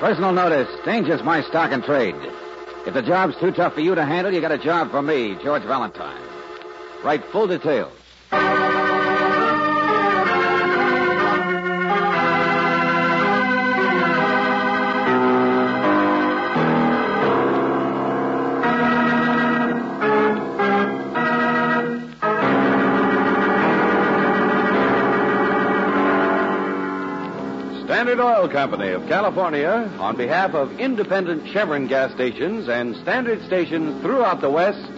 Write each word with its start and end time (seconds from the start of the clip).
Personal 0.00 0.32
notice. 0.32 0.66
Danger's 0.86 1.22
my 1.22 1.42
stock 1.42 1.72
and 1.72 1.84
trade. 1.84 2.14
If 2.86 2.94
the 2.94 3.02
job's 3.02 3.36
too 3.36 3.52
tough 3.52 3.74
for 3.74 3.80
you 3.80 3.94
to 3.94 4.02
handle, 4.02 4.32
you 4.32 4.40
got 4.40 4.50
a 4.50 4.56
job 4.56 4.90
for 4.90 5.02
me, 5.02 5.36
George 5.44 5.62
Valentine. 5.64 6.22
Write 7.04 7.22
full 7.26 7.46
details. 7.46 7.92
Oil 28.20 28.48
Company 28.48 28.90
of 28.90 29.08
California, 29.08 29.90
on 29.98 30.16
behalf 30.16 30.54
of 30.54 30.78
independent 30.78 31.48
Chevron 31.48 31.86
gas 31.86 32.12
stations 32.12 32.68
and 32.68 32.94
standard 32.96 33.42
stations 33.46 34.02
throughout 34.02 34.40
the 34.40 34.50
West, 34.50 34.90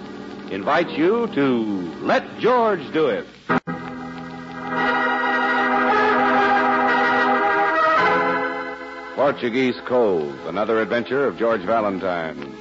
invites 0.50 0.90
you 0.92 1.28
to 1.28 1.56
Let 2.02 2.38
George 2.40 2.82
Do 2.92 3.06
It. 3.06 3.27
Portuguese 9.14 9.80
Cove, 9.86 10.46
another 10.46 10.80
adventure 10.80 11.27
of 11.27 11.38
George 11.38 11.62
Valentine. 11.62 12.52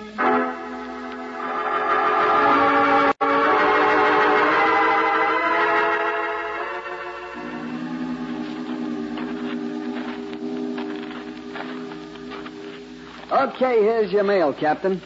Okay, 13.61 13.83
here's 13.83 14.11
your 14.11 14.23
mail, 14.23 14.55
Captain. 14.55 14.99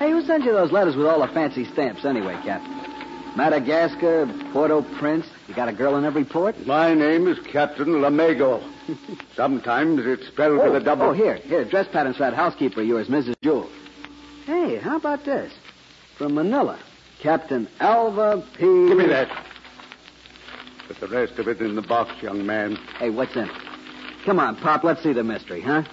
Hey, 0.00 0.10
who 0.10 0.22
sent 0.22 0.42
you 0.42 0.50
those 0.50 0.72
letters 0.72 0.96
with 0.96 1.06
all 1.06 1.24
the 1.24 1.32
fancy 1.32 1.64
stamps 1.64 2.04
anyway, 2.04 2.34
Captain? 2.42 3.36
Madagascar, 3.36 4.26
Port-au-Prince. 4.52 5.24
You 5.46 5.54
got 5.54 5.68
a 5.68 5.72
girl 5.72 5.94
in 5.94 6.04
every 6.04 6.24
port? 6.24 6.66
My 6.66 6.94
name 6.94 7.28
is 7.28 7.38
Captain 7.52 7.86
Lamego. 7.86 8.60
Sometimes 9.36 10.04
it's 10.04 10.26
spelled 10.26 10.58
oh, 10.58 10.64
with 10.64 10.82
a 10.82 10.84
oh, 10.84 10.84
double. 10.84 11.10
Oh, 11.10 11.12
here, 11.12 11.36
here. 11.36 11.64
Dress 11.64 11.86
patterns 11.92 12.16
for 12.16 12.24
that 12.24 12.34
housekeeper 12.34 12.80
of 12.80 12.88
yours, 12.88 13.06
Mrs. 13.06 13.36
Jewell. 13.40 13.70
Hey, 14.46 14.78
how 14.78 14.96
about 14.96 15.24
this? 15.24 15.52
From 16.18 16.34
Manila. 16.34 16.80
Captain 17.22 17.68
Alva 17.78 18.44
P. 18.54 18.62
Give 18.62 18.98
me 18.98 19.06
that. 19.06 19.28
Put 20.88 20.98
the 20.98 21.06
rest 21.06 21.38
of 21.38 21.46
it 21.46 21.60
in 21.60 21.76
the 21.76 21.82
box, 21.82 22.20
young 22.20 22.44
man. 22.44 22.74
Hey, 22.98 23.10
what's 23.10 23.36
in 23.36 23.44
it? 23.44 23.62
Come 24.24 24.40
on, 24.40 24.56
Pop, 24.56 24.82
let's 24.82 25.04
see 25.04 25.12
the 25.12 25.22
mystery, 25.22 25.60
huh? 25.60 25.84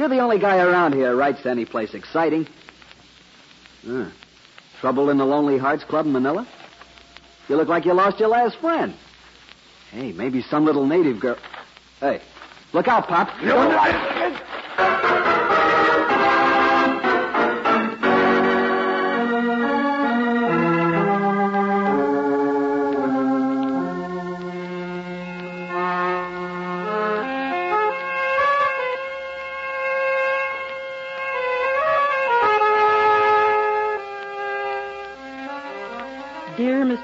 You're 0.00 0.08
the 0.08 0.20
only 0.20 0.38
guy 0.38 0.56
around 0.56 0.94
here 0.94 1.14
writes 1.14 1.42
to 1.42 1.50
any 1.50 1.66
place 1.66 1.92
exciting. 1.92 2.48
Huh. 3.86 4.06
Trouble 4.80 5.10
in 5.10 5.18
the 5.18 5.26
Lonely 5.26 5.58
Hearts 5.58 5.84
Club 5.84 6.06
in 6.06 6.12
Manila? 6.12 6.48
You 7.50 7.56
look 7.56 7.68
like 7.68 7.84
you 7.84 7.92
lost 7.92 8.18
your 8.18 8.30
last 8.30 8.56
friend. 8.60 8.94
Hey, 9.90 10.12
maybe 10.12 10.40
some 10.40 10.64
little 10.64 10.86
native 10.86 11.20
girl. 11.20 11.36
Hey, 12.00 12.22
look 12.72 12.88
out, 12.88 13.08
Pop. 13.08 13.28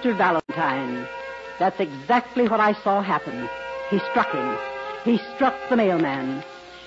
Mr. 0.06 0.16
Valentine, 0.16 1.08
that's 1.58 1.80
exactly 1.80 2.46
what 2.46 2.60
I 2.60 2.74
saw 2.84 3.02
happen. 3.02 3.48
He 3.90 3.98
struck 4.10 4.30
him. 4.30 4.56
He 5.02 5.18
struck 5.34 5.56
the 5.68 5.74
mailman. 5.74 6.44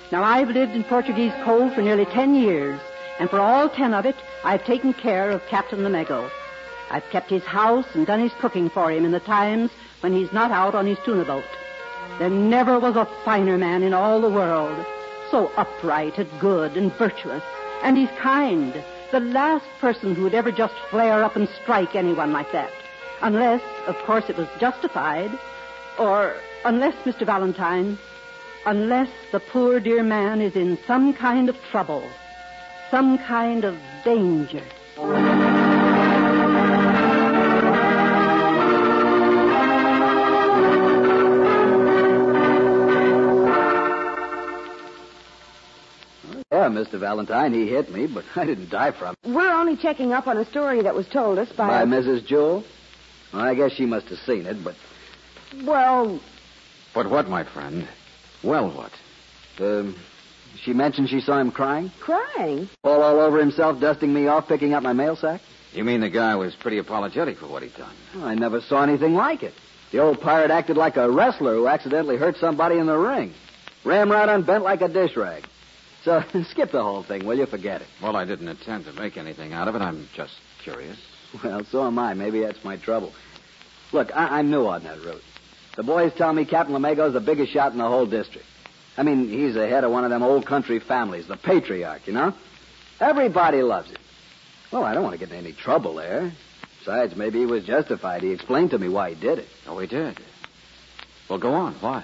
Now, 0.10 0.24
I've 0.24 0.48
lived 0.48 0.72
in 0.72 0.86
Portuguese 0.86 1.34
Cove 1.44 1.74
for 1.74 1.82
nearly 1.82 2.06
ten 2.06 2.34
years, 2.34 2.80
and 3.20 3.30
for 3.30 3.42
all 3.42 3.68
ten 3.68 3.94
of 3.94 4.06
it, 4.06 4.16
I've 4.46 4.64
taken 4.64 4.94
care 4.94 5.32
of 5.32 5.46
Captain 5.50 5.80
Lamego. 5.80 6.30
I've 6.92 7.04
kept 7.12 7.30
his 7.30 7.44
house 7.44 7.88
and 7.94 8.08
done 8.08 8.22
his 8.22 8.32
cooking 8.40 8.70
for 8.70 8.90
him 8.90 9.04
in 9.04 9.12
the 9.12 9.20
times 9.20 9.70
when 10.00 10.14
he's 10.14 10.32
not 10.32 10.52
out 10.52 10.74
on 10.74 10.88
his 10.88 10.98
tuna 11.04 11.26
boat. 11.26 11.44
There 12.20 12.30
never 12.30 12.80
was 12.80 12.96
a 12.96 13.10
finer 13.26 13.58
man 13.58 13.84
in 13.84 13.94
all 13.94 14.22
the 14.22 14.30
world. 14.30 14.86
So 15.30 15.52
upright 15.58 16.18
and 16.18 16.40
good 16.40 16.78
and 16.78 16.94
virtuous. 16.94 17.44
And 17.84 17.98
he's 17.98 18.18
kind. 18.18 18.82
The 19.12 19.20
last 19.20 19.66
person 19.82 20.16
who 20.16 20.24
would 20.24 20.34
ever 20.34 20.54
just 20.54 20.76
flare 20.90 21.22
up 21.22 21.36
and 21.36 21.50
strike 21.62 21.96
anyone 21.96 22.32
like 22.32 22.54
that. 22.54 22.72
Unless, 23.22 23.62
of 23.88 23.96
course, 24.06 24.30
it 24.30 24.38
was 24.38 24.48
justified. 24.60 25.32
Or 25.98 26.36
unless, 26.64 26.96
Mr. 27.04 27.26
Valentine, 27.26 27.98
unless 28.66 29.10
the 29.32 29.40
poor 29.40 29.80
dear 29.80 30.04
man 30.04 30.42
is 30.42 30.56
in 30.56 30.78
some 30.88 31.14
kind 31.14 31.50
of 31.50 31.58
trouble. 31.72 32.04
Some 32.92 33.18
kind 33.18 33.64
of 33.66 33.78
danger. 34.06 34.64
Yeah, 46.52 46.68
Mr. 46.68 47.00
Valentine, 47.00 47.54
he 47.54 47.68
hit 47.68 47.92
me, 47.94 48.08
but 48.08 48.26
I 48.36 48.46
didn't 48.46 48.70
die 48.70 48.92
from 48.92 49.16
it. 49.24 49.30
We're 49.30 49.52
only 49.54 49.78
checking 49.78 50.12
up 50.14 50.28
on 50.28 50.38
a 50.38 50.46
story 50.46 50.82
that 50.82 50.96
was 50.96 51.08
told 51.08 51.38
us 51.40 51.50
by. 51.50 51.68
By 51.68 51.82
a- 51.84 51.86
Mrs. 51.86 52.26
Jewell? 52.26 52.64
Well, 53.34 53.42
I 53.44 53.54
guess 53.56 53.72
she 53.74 53.86
must 53.86 54.08
have 54.08 54.20
seen 54.20 54.46
it, 54.46 54.64
but, 54.64 54.76
Well, 55.64 56.20
But 56.94 57.10
what, 57.10 57.28
my 57.30 57.44
friend? 57.44 57.88
Well, 58.44 58.70
what? 58.72 58.92
um, 59.60 59.96
she 60.64 60.74
mentioned 60.74 61.10
she 61.10 61.20
saw 61.22 61.40
him 61.40 61.52
crying? 61.52 61.92
crying. 62.00 62.70
All 62.84 63.02
all 63.04 63.20
over 63.20 63.40
himself, 63.40 63.80
dusting 63.80 64.14
me 64.14 64.28
off, 64.28 64.48
picking 64.48 64.74
up 64.74 64.82
my 64.84 64.94
mail 64.94 65.16
sack? 65.16 65.42
You 65.74 65.84
mean 65.84 66.02
the 66.02 66.10
guy 66.10 66.36
was 66.36 66.56
pretty 66.56 66.80
apologetic 66.80 67.38
for 67.38 67.48
what 67.48 67.62
he'd 67.62 67.76
done? 67.76 67.94
Well, 68.16 68.26
I 68.26 68.34
never 68.36 68.60
saw 68.62 68.82
anything 68.84 69.14
like 69.14 69.44
it. 69.44 69.54
The 69.92 70.00
old 70.00 70.20
pirate 70.22 70.50
acted 70.52 70.78
like 70.78 70.98
a 70.98 71.10
wrestler 71.10 71.56
who 71.56 71.68
accidentally 71.68 72.18
hurt 72.18 72.38
somebody 72.38 72.78
in 72.78 72.88
the 72.88 72.98
ring. 72.98 73.34
Ram 73.86 74.12
right 74.12 74.28
on 74.28 74.44
bent 74.44 74.64
like 74.64 74.82
a 74.82 74.88
dish 74.88 75.16
rag. 75.16 75.46
So 76.04 76.24
skip 76.52 76.72
the 76.72 76.82
whole 76.82 77.04
thing, 77.04 77.26
will 77.26 77.38
you? 77.38 77.46
Forget 77.46 77.82
it. 77.82 77.88
Well, 78.02 78.16
I 78.16 78.26
didn't 78.26 78.48
intend 78.48 78.86
to 78.86 78.94
make 78.94 79.18
anything 79.18 79.54
out 79.54 79.68
of 79.68 79.76
it. 79.76 79.82
I'm 79.82 80.08
just 80.16 80.34
curious. 80.64 80.98
Well, 81.44 81.64
so 81.72 81.86
am 81.86 82.00
I. 82.00 82.14
Maybe 82.14 82.42
that's 82.42 82.64
my 82.64 82.78
trouble. 82.78 83.14
Look, 83.92 84.16
I- 84.16 84.40
I'm 84.40 84.50
new 84.50 84.68
on 84.68 84.84
that 84.84 85.04
route. 85.04 85.24
The 85.76 85.84
boys 85.84 86.12
tell 86.18 86.34
me 86.34 86.46
Captain 86.46 86.74
Lamego's 86.74 87.14
the 87.14 87.20
biggest 87.20 87.52
shot 87.54 87.72
in 87.72 87.78
the 87.78 87.88
whole 87.88 88.06
district. 88.06 88.46
I 88.98 89.04
mean, 89.04 89.30
he's 89.30 89.54
the 89.54 89.68
head 89.68 89.84
of 89.84 89.92
one 89.92 90.04
of 90.04 90.10
them 90.10 90.24
old 90.24 90.46
country 90.46 90.80
families, 90.80 91.28
the 91.28 91.38
patriarch, 91.38 92.06
you 92.06 92.14
know? 92.14 92.34
Everybody 93.00 93.62
loves 93.62 93.90
him. 93.90 93.98
Well, 94.72 94.84
I 94.84 94.94
don't 94.94 95.04
want 95.04 95.14
to 95.14 95.20
get 95.26 95.32
in 95.32 95.38
any 95.38 95.54
trouble 95.54 95.96
there. 95.96 96.32
Besides, 96.80 97.16
maybe 97.16 97.40
he 97.40 97.46
was 97.46 97.64
justified. 97.66 98.22
He 98.24 98.32
explained 98.32 98.72
to 98.72 98.78
me 98.78 98.90
why 98.90 99.14
he 99.14 99.16
did 99.20 99.40
it. 99.40 99.48
Oh, 99.68 99.80
he 99.80 99.88
did. 99.88 100.20
Well, 101.30 101.40
go 101.40 101.54
on. 101.54 101.74
Why? 101.76 102.04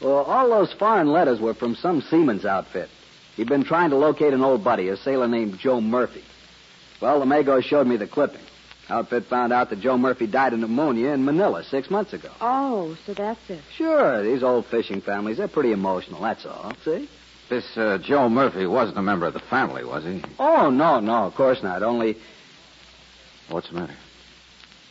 Well, 0.00 0.18
all 0.24 0.48
those 0.48 0.72
foreign 0.72 1.08
letters 1.12 1.40
were 1.40 1.54
from 1.54 1.74
some 1.74 2.02
seaman's 2.02 2.44
outfit. 2.44 2.88
He'd 3.36 3.48
been 3.48 3.64
trying 3.64 3.90
to 3.90 3.96
locate 3.96 4.32
an 4.32 4.42
old 4.42 4.64
buddy, 4.64 4.88
a 4.88 4.96
sailor 4.96 5.28
named 5.28 5.58
Joe 5.58 5.80
Murphy. 5.80 6.24
Well, 7.00 7.20
Lamego 7.20 7.62
showed 7.62 7.86
me 7.86 7.96
the 7.96 8.06
clipping. 8.06 8.40
Outfit 8.90 9.26
found 9.26 9.52
out 9.52 9.68
that 9.70 9.80
Joe 9.80 9.98
Murphy 9.98 10.26
died 10.26 10.54
of 10.54 10.60
pneumonia 10.60 11.10
in 11.10 11.24
Manila 11.24 11.62
six 11.62 11.90
months 11.90 12.12
ago. 12.14 12.30
Oh, 12.40 12.96
so 13.04 13.12
that's 13.12 13.38
it. 13.50 13.60
Sure, 13.76 14.22
these 14.22 14.42
old 14.42 14.64
fishing 14.66 15.02
families, 15.02 15.36
they're 15.36 15.46
pretty 15.48 15.72
emotional, 15.72 16.22
that's 16.22 16.46
all. 16.46 16.72
See? 16.84 17.08
This 17.50 17.76
uh, 17.76 17.98
Joe 17.98 18.28
Murphy 18.30 18.66
wasn't 18.66 18.98
a 18.98 19.02
member 19.02 19.26
of 19.26 19.34
the 19.34 19.40
family, 19.40 19.84
was 19.84 20.04
he? 20.04 20.22
Oh, 20.38 20.70
no, 20.70 21.00
no, 21.00 21.24
of 21.24 21.34
course 21.34 21.62
not. 21.62 21.82
Only, 21.82 22.16
What's 23.48 23.68
the 23.68 23.74
matter? 23.74 23.94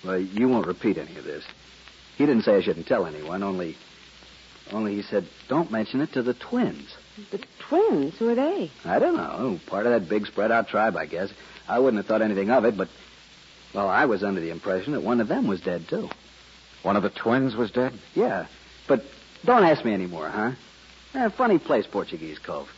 well, 0.05 0.19
you 0.19 0.47
won't 0.47 0.67
repeat 0.67 0.97
any 0.97 1.15
of 1.17 1.23
this. 1.23 1.43
He 2.17 2.25
didn't 2.25 2.43
say 2.43 2.55
I 2.55 2.61
shouldn't 2.61 2.87
tell 2.87 3.05
anyone, 3.05 3.43
only, 3.43 3.77
only 4.71 4.95
he 4.95 5.01
said, 5.01 5.27
don't 5.49 5.71
mention 5.71 6.01
it 6.01 6.13
to 6.13 6.21
the 6.23 6.33
twins. 6.33 6.95
The 7.31 7.39
twins, 7.59 8.15
who 8.17 8.29
are 8.29 8.35
they? 8.35 8.71
I 8.85 8.99
don't 8.99 9.15
know. 9.17 9.59
Part 9.65 9.85
of 9.85 9.91
that 9.91 10.07
big 10.09 10.27
spread 10.27 10.51
out 10.51 10.67
tribe, 10.67 10.95
I 10.95 11.05
guess. 11.05 11.29
I 11.67 11.79
wouldn't 11.79 11.97
have 11.97 12.05
thought 12.05 12.21
anything 12.21 12.51
of 12.51 12.65
it, 12.65 12.77
but, 12.77 12.89
well, 13.73 13.89
I 13.89 14.05
was 14.05 14.23
under 14.23 14.39
the 14.39 14.51
impression 14.51 14.93
that 14.93 15.01
one 15.01 15.19
of 15.19 15.27
them 15.27 15.47
was 15.47 15.61
dead, 15.61 15.87
too. 15.87 16.09
One 16.83 16.95
of 16.95 17.03
the 17.03 17.09
twins 17.09 17.55
was 17.55 17.71
dead? 17.71 17.93
Yeah, 18.15 18.45
but 18.87 19.03
don't 19.43 19.63
ask 19.63 19.83
me 19.83 19.93
anymore, 19.93 20.29
huh? 20.29 20.51
Eh, 21.15 21.29
funny 21.29 21.57
place, 21.57 21.87
Portuguese 21.87 22.39
Cove. 22.39 22.69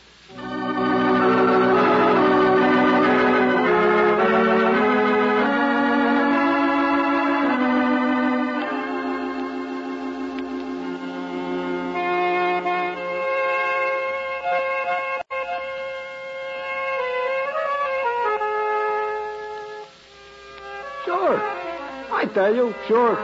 Tell 22.50 22.66
you, 22.66 22.74
sure. 22.86 23.16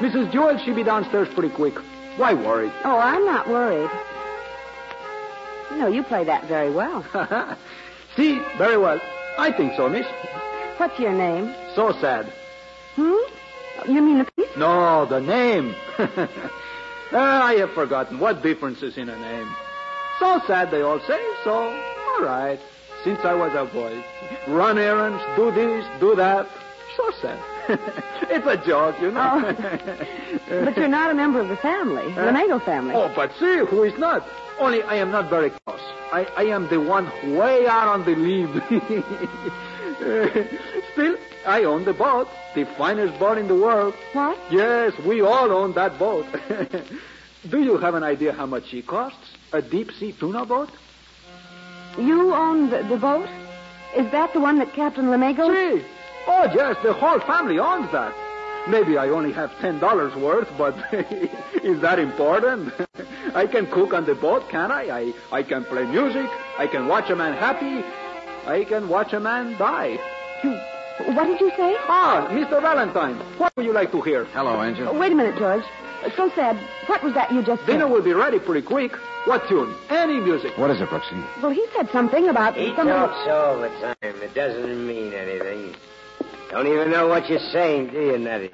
Mrs. 0.00 0.32
Jewell, 0.32 0.58
she'll 0.58 0.74
be 0.74 0.82
downstairs 0.82 1.28
pretty 1.34 1.54
quick. 1.54 1.74
Why 2.16 2.34
worry? 2.34 2.70
Oh, 2.84 2.98
I'm 2.98 3.24
not 3.24 3.48
worried. 3.48 3.90
You 5.70 5.78
know, 5.78 5.88
you 5.88 6.02
play 6.02 6.24
that 6.24 6.46
very 6.46 6.70
well. 6.70 7.04
See, 8.16 8.38
very 8.56 8.78
well. 8.78 9.00
I 9.38 9.52
think 9.52 9.74
so, 9.76 9.88
miss. 9.88 10.06
What's 10.78 10.98
your 10.98 11.12
name? 11.12 11.54
So 11.74 11.92
sad. 12.00 12.32
Hmm? 12.94 13.90
You 13.90 14.00
mean 14.00 14.18
the 14.18 14.28
piece? 14.36 14.56
No, 14.56 15.06
the 15.06 15.20
name. 15.20 15.74
Ah, 17.12 17.44
I 17.44 17.54
have 17.54 17.70
forgotten. 17.70 18.18
What 18.18 18.42
difference 18.42 18.82
is 18.82 18.98
in 18.98 19.08
a 19.08 19.16
name? 19.16 19.48
So 20.18 20.42
sad, 20.48 20.72
they 20.72 20.82
all 20.82 20.98
say. 21.06 21.20
So, 21.44 21.52
all 21.54 22.22
right. 22.24 22.58
Since 23.04 23.20
I 23.20 23.32
was 23.32 23.54
a 23.54 23.64
boy. 23.72 24.04
Run 24.48 24.76
errands, 24.76 25.22
do 25.36 25.52
this, 25.52 25.86
do 26.00 26.16
that. 26.16 26.48
So 26.96 27.12
sad. 27.22 27.55
it's 28.30 28.46
a 28.46 28.56
joke, 28.66 29.00
you 29.00 29.10
know. 29.10 29.42
Oh. 29.44 30.06
But 30.64 30.76
you're 30.76 30.88
not 30.88 31.10
a 31.10 31.14
member 31.14 31.40
of 31.40 31.48
the 31.48 31.56
family, 31.56 32.12
the 32.12 32.20
Lamego 32.20 32.64
family. 32.64 32.94
Oh, 32.94 33.12
but 33.14 33.32
see, 33.38 33.58
who 33.58 33.82
is 33.82 33.98
not? 33.98 34.26
Only 34.58 34.82
I 34.82 34.96
am 34.96 35.10
not 35.10 35.28
very 35.28 35.50
close. 35.50 35.80
I, 36.12 36.26
I 36.36 36.44
am 36.44 36.68
the 36.68 36.80
one 36.80 37.06
way 37.36 37.66
out 37.66 37.88
on 37.88 38.04
the 38.04 38.14
lead. 38.14 38.48
Still, 40.92 41.16
I 41.46 41.64
own 41.64 41.84
the 41.84 41.92
boat, 41.92 42.28
the 42.54 42.64
finest 42.76 43.18
boat 43.18 43.38
in 43.38 43.48
the 43.48 43.54
world. 43.54 43.94
What? 44.12 44.38
Yes, 44.50 44.92
we 45.04 45.20
all 45.20 45.50
own 45.50 45.72
that 45.74 45.98
boat. 45.98 46.26
Do 47.50 47.62
you 47.62 47.78
have 47.78 47.94
an 47.94 48.02
idea 48.02 48.32
how 48.32 48.46
much 48.46 48.68
she 48.68 48.82
costs? 48.82 49.36
A 49.52 49.62
deep 49.62 49.90
sea 49.92 50.12
tuna 50.12 50.44
boat? 50.44 50.70
You 51.98 52.34
own 52.34 52.70
the, 52.70 52.82
the 52.82 52.96
boat? 52.96 53.28
Is 53.96 54.10
that 54.12 54.32
the 54.32 54.40
one 54.40 54.58
that 54.58 54.74
Captain 54.74 55.06
Lamego? 55.06 55.48
See? 55.52 55.84
Oh, 56.28 56.50
yes, 56.54 56.76
the 56.82 56.92
whole 56.92 57.20
family 57.20 57.58
owns 57.58 57.90
that. 57.92 58.14
Maybe 58.68 58.98
I 58.98 59.08
only 59.10 59.32
have 59.32 59.56
ten 59.60 59.78
dollars 59.78 60.14
worth, 60.16 60.48
but 60.58 60.74
is 61.62 61.80
that 61.82 61.98
important? 62.00 62.72
I 63.34 63.46
can 63.46 63.66
cook 63.68 63.94
on 63.94 64.06
the 64.06 64.14
boat, 64.16 64.48
can 64.48 64.72
I? 64.72 64.82
I? 64.90 65.12
I 65.30 65.42
can 65.44 65.64
play 65.64 65.84
music. 65.84 66.26
I 66.58 66.66
can 66.66 66.88
watch 66.88 67.08
a 67.10 67.16
man 67.16 67.34
happy. 67.34 67.84
I 68.46 68.64
can 68.64 68.88
watch 68.88 69.12
a 69.12 69.20
man 69.20 69.56
die. 69.56 69.98
You, 70.42 70.50
what 71.14 71.26
did 71.26 71.40
you 71.40 71.50
say? 71.56 71.76
Ah, 71.88 72.26
Mr. 72.30 72.60
Valentine, 72.60 73.16
what 73.38 73.54
would 73.56 73.66
you 73.66 73.72
like 73.72 73.92
to 73.92 74.00
hear? 74.00 74.24
Hello, 74.26 74.60
Angel. 74.62 74.88
Oh, 74.88 74.98
wait 74.98 75.12
a 75.12 75.14
minute, 75.14 75.36
George. 75.38 75.64
So 76.16 76.30
sad. 76.34 76.56
What 76.86 77.02
was 77.02 77.14
that 77.14 77.32
you 77.32 77.42
just 77.42 77.60
said? 77.62 77.72
Dinner 77.72 77.88
will 77.88 78.02
be 78.02 78.12
ready 78.12 78.38
pretty 78.38 78.66
quick. 78.66 78.92
What 79.26 79.46
tune? 79.48 79.74
Any 79.90 80.20
music. 80.20 80.56
What 80.58 80.70
is 80.70 80.80
it, 80.80 80.88
Brooksy? 80.88 81.22
Well, 81.42 81.50
he 81.52 81.64
said 81.76 81.88
something 81.90 82.28
about 82.28 82.54
He 82.56 82.68
somebody- 82.76 82.90
talks 82.90 83.28
all 83.28 83.60
the 83.60 83.68
time. 83.80 84.22
It 84.22 84.34
doesn't 84.34 84.86
mean 84.86 85.12
anything. 85.12 85.74
Don't 86.56 86.68
even 86.68 86.90
know 86.90 87.06
what 87.06 87.28
you're 87.28 87.38
saying, 87.38 87.88
do 87.88 88.00
you, 88.00 88.16
Nettie? 88.16 88.48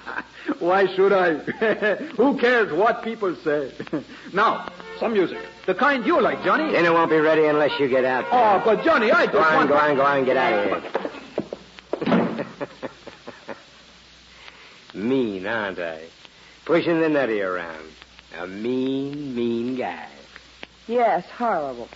Why 0.60 0.86
should 0.94 1.12
I? 1.12 1.34
Who 2.16 2.38
cares 2.38 2.72
what 2.72 3.02
people 3.02 3.34
say? 3.42 3.72
now, 4.32 4.70
some 5.00 5.12
music. 5.12 5.38
The 5.66 5.74
kind 5.74 6.06
you 6.06 6.22
like, 6.22 6.44
Johnny. 6.44 6.70
Dinner 6.70 6.92
won't 6.92 7.10
be 7.10 7.16
ready 7.16 7.46
unless 7.46 7.72
you 7.80 7.88
get 7.88 8.04
out. 8.04 8.30
there. 8.30 8.40
Oh, 8.40 8.62
but 8.64 8.84
Johnny, 8.84 9.10
I 9.10 9.24
just 9.24 9.32
Go 9.32 9.40
on, 9.42 9.54
want 9.56 9.68
go 9.70 9.76
on, 9.76 9.96
go 9.96 10.02
on, 10.02 10.24
get 10.24 10.36
out 10.36 10.68
of 10.68 10.82
here. 12.14 12.46
mean, 14.94 15.44
aren't 15.44 15.80
I? 15.80 16.04
Pushing 16.64 17.00
the 17.00 17.08
nutty 17.08 17.40
around. 17.40 17.88
A 18.38 18.46
mean, 18.46 19.34
mean 19.34 19.74
guy. 19.74 20.06
Yes, 20.86 21.24
horrible. 21.36 21.88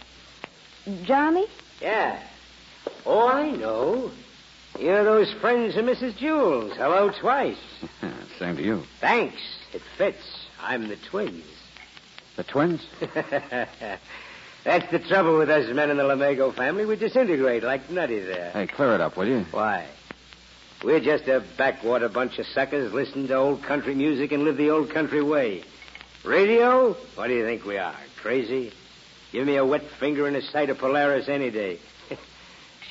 Johnny? 1.05 1.47
Yeah. 1.81 2.21
Oh, 3.07 3.29
I 3.29 3.53
know. 3.53 4.11
You're 4.79 5.05
those 5.05 5.33
friends 5.35 5.77
of 5.77 5.85
Mrs. 5.85 6.17
Jewell's. 6.17 6.73
Hello 6.77 7.11
twice. 7.11 7.59
Same 8.39 8.57
to 8.57 8.63
you. 8.63 8.83
Thanks. 9.01 9.41
It 9.73 9.83
fits. 9.97 10.47
I'm 10.61 10.89
the 10.89 10.97
twins. 10.97 11.45
The 12.37 12.45
twins? 12.45 12.87
That's 14.65 14.91
the 14.91 14.99
trouble 15.01 15.39
with 15.39 15.51
us 15.51 15.69
men 15.75 15.91
in 15.91 15.97
the 15.97 16.05
Lamego 16.05 16.55
family. 16.55 16.87
We 16.87 16.97
disintegrate 16.97 17.63
like 17.63 17.91
Nutty 17.91 18.21
there. 18.21 18.51
Hey, 18.53 18.67
clear 18.67 18.95
it 18.95 19.01
up, 19.01 19.17
will 19.17 19.29
you? 19.29 19.45
Why? 19.51 19.87
We're 20.83 21.01
just 21.01 21.29
a 21.29 21.45
backwater 21.59 22.09
bunch 22.09 22.39
of 22.39 22.47
suckers 22.47 22.93
listen 22.93 23.29
to 23.29 23.35
old 23.35 23.63
country 23.63 23.95
music 23.95 24.33
and 24.33 24.45
live 24.45 24.57
the 24.57 24.71
old 24.71 24.91
country 24.91 25.23
way. 25.23 25.65
Radio? 26.25 26.95
What 27.15 27.29
do 27.29 27.35
you 27.35 27.45
think 27.45 27.65
we 27.65 27.77
are? 27.77 27.97
Crazy? 28.17 28.73
Give 29.33 29.47
me 29.47 29.57
a 29.57 29.65
wet 29.65 29.85
finger 29.99 30.27
and 30.27 30.37
a 30.37 30.43
sight 30.43 30.71
of 30.71 30.79
Polaris 30.79 31.29
any 31.29 31.51
day. 31.51 31.79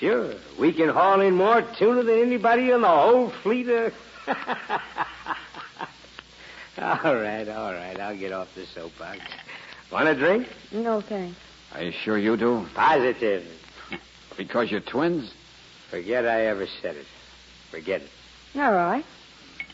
Sure, 0.01 0.33
we 0.59 0.73
can 0.73 0.89
haul 0.89 1.21
in 1.21 1.35
more 1.35 1.61
tuna 1.61 2.03
than 2.03 2.19
anybody 2.19 2.71
in 2.71 2.81
the 2.81 2.87
whole 2.87 3.29
fleet 3.29 3.69
of. 3.69 3.93
all 4.27 4.35
right, 7.15 7.47
all 7.47 7.71
right. 7.71 7.99
I'll 7.99 8.17
get 8.17 8.33
off 8.33 8.53
the 8.55 8.65
soapbox. 8.65 9.19
Want 9.91 10.09
a 10.09 10.15
drink? 10.15 10.47
No, 10.71 11.01
thanks. 11.01 11.37
Are 11.73 11.83
you 11.83 11.91
sure 11.91 12.17
you 12.17 12.35
do? 12.35 12.67
Positive. 12.73 13.45
Because 14.37 14.71
you're 14.71 14.79
twins? 14.79 15.31
Forget 15.89 16.25
I 16.25 16.45
ever 16.45 16.65
said 16.81 16.95
it. 16.95 17.05
Forget 17.69 18.01
it. 18.01 18.09
All 18.55 18.71
right. 18.71 19.03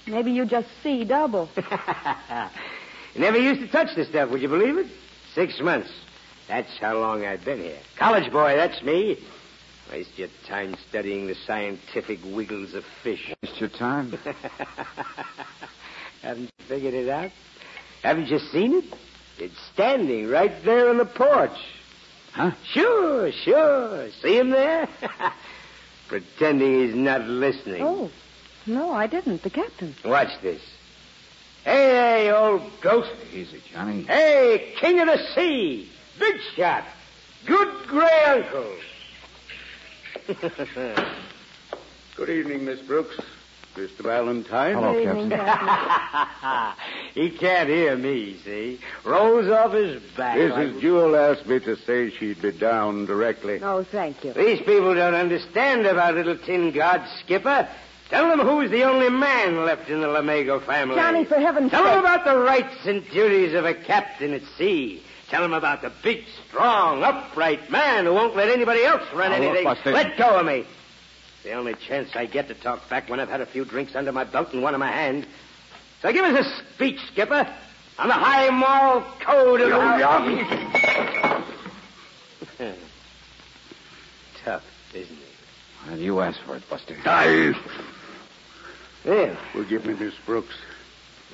Maybe 0.08 0.32
you 0.32 0.46
just 0.46 0.68
see 0.82 1.06
double. 1.06 1.48
you 1.56 1.64
never 3.22 3.38
used 3.38 3.62
to 3.62 3.68
touch 3.68 3.96
the 3.96 4.04
stuff, 4.04 4.32
would 4.32 4.42
you 4.42 4.50
believe 4.50 4.78
it? 4.80 4.88
Six 5.36 5.60
months. 5.62 5.92
That's 6.48 6.76
how 6.80 6.98
long 6.98 7.24
I've 7.24 7.46
been 7.46 7.60
here. 7.60 7.78
College 7.98 8.32
boy, 8.32 8.56
that's 8.56 8.82
me. 8.82 9.20
Waste 9.92 10.18
your 10.18 10.28
time 10.48 10.76
studying 10.90 11.28
the 11.28 11.36
scientific 11.46 12.20
wiggles 12.26 12.74
of 12.74 12.84
fish. 13.04 13.34
Waste 13.42 13.60
your 13.60 13.70
time? 13.70 14.12
Haven't 16.22 16.44
you 16.44 16.66
figured 16.68 16.94
it 16.94 17.10
out? 17.10 17.32
Haven't 18.04 18.28
you 18.28 18.40
seen 18.40 18.74
it? 18.74 18.86
It's 19.40 19.58
standing 19.74 20.28
right 20.28 20.52
there 20.66 20.90
on 20.90 20.98
the 20.98 21.06
porch. 21.06 21.58
Huh? 22.34 22.52
Sure, 22.74 23.32
sure. 23.32 24.10
See 24.22 24.38
him 24.38 24.50
there? 24.50 24.90
Pretending 26.08 26.86
he's 26.86 26.96
not 26.96 27.28
listening. 27.28 27.82
Oh, 27.82 28.12
no, 28.66 28.92
I 28.92 29.08
didn't. 29.08 29.44
The 29.44 29.50
captain. 29.50 29.96
Watch 30.04 30.42
this. 30.42 30.62
Hey, 31.64 32.26
hey, 32.26 32.32
old 32.32 32.62
ghost. 32.82 33.12
Easy, 33.34 33.62
Johnny. 33.72 34.04
Hey, 34.04 34.74
king 34.80 35.00
of 35.00 35.08
the 35.08 35.18
sea. 35.34 35.90
Big 36.20 36.36
shot. 36.56 36.84
Good 37.46 37.88
gray 37.88 38.24
uncle. 38.26 38.76
Good 42.18 42.30
evening, 42.30 42.66
Miss 42.66 42.82
Brooks. 42.82 43.18
Mr. 43.76 44.00
Valentine. 44.00 44.74
Hello, 44.74 44.92
Good 44.92 45.08
evening, 45.08 45.30
Captain. 45.30 45.68
Captain. 45.68 46.84
he 47.14 47.30
can't 47.30 47.70
hear 47.70 47.96
me, 47.96 48.36
see? 48.44 48.80
Rolls 49.06 49.48
off 49.48 49.72
his 49.72 50.02
back. 50.18 50.36
Mrs. 50.38 50.74
like- 50.74 50.82
Jewell 50.82 51.16
asked 51.16 51.46
me 51.46 51.60
to 51.60 51.78
say 51.78 52.10
she'd 52.10 52.42
be 52.42 52.52
down 52.52 53.06
directly. 53.06 53.62
Oh, 53.64 53.84
thank 53.84 54.24
you. 54.26 54.34
These 54.34 54.60
people 54.60 54.96
don't 54.96 55.14
understand 55.14 55.86
about 55.86 56.16
little 56.16 56.38
tin 56.38 56.72
god 56.72 57.08
Skipper. 57.20 57.70
Tell 58.10 58.28
them 58.28 58.46
who's 58.46 58.70
the 58.72 58.84
only 58.84 59.10
man 59.10 59.64
left 59.64 59.90
in 59.90 60.02
the 60.02 60.08
Lamego 60.08 60.60
family. 60.66 60.96
Johnny, 60.96 61.24
for 61.24 61.36
heaven's 61.36 61.72
Tell 61.72 61.84
them 61.84 62.00
about 62.00 62.26
the 62.26 62.38
rights 62.38 62.86
and 62.86 63.08
duties 63.12 63.54
of 63.54 63.66
a 63.66 63.74
captain 63.74 64.34
at 64.34 64.44
sea. 64.58 65.04
Tell 65.30 65.42
them 65.42 65.54
about 65.54 65.82
the 65.82 65.92
big, 66.04 66.24
strong, 66.48 67.04
upright 67.04 67.70
man 67.70 68.06
who 68.06 68.14
won't 68.14 68.36
let 68.36 68.48
anybody 68.50 68.84
else 68.84 69.04
run 69.14 69.32
Now, 69.32 69.38
anything. 69.38 69.66
Buster. 69.66 69.92
Let 69.92 70.18
go 70.18 70.40
of 70.40 70.46
me. 70.46 70.66
The 71.44 71.52
only 71.54 71.74
chance 71.76 72.16
I 72.16 72.26
get 72.26 72.48
to 72.48 72.54
talk 72.54 72.90
back 72.90 73.10
when 73.10 73.20
I've 73.20 73.30
had 73.30 73.42
a 73.42 73.46
few 73.46 73.66
drinks 73.66 73.96
under 73.96 74.12
my 74.12 74.24
belt 74.24 74.54
and 74.54 74.62
one 74.64 74.74
in 74.74 74.80
my 74.80 74.92
hand. 74.92 75.28
So 76.02 76.14
give 76.14 76.24
us 76.26 76.46
a 76.46 76.74
speech, 76.74 77.00
Skipper, 77.12 77.48
on 77.98 78.08
the 78.08 78.14
high 78.14 78.50
moral 78.50 79.02
code 79.20 79.62
of 79.62 79.70
the... 79.70 79.76
Tough, 84.44 84.64
isn't 84.94 85.18
it? 85.18 85.92
And 85.92 86.02
you 86.02 86.20
asked 86.22 86.42
for 86.46 86.56
it, 86.56 86.70
Buster. 86.70 86.96
Aye. 87.06 87.54
Well, 89.06 89.38
Forgive 89.54 89.86
me, 89.86 89.94
Miss 89.94 90.14
Brooks. 90.26 90.56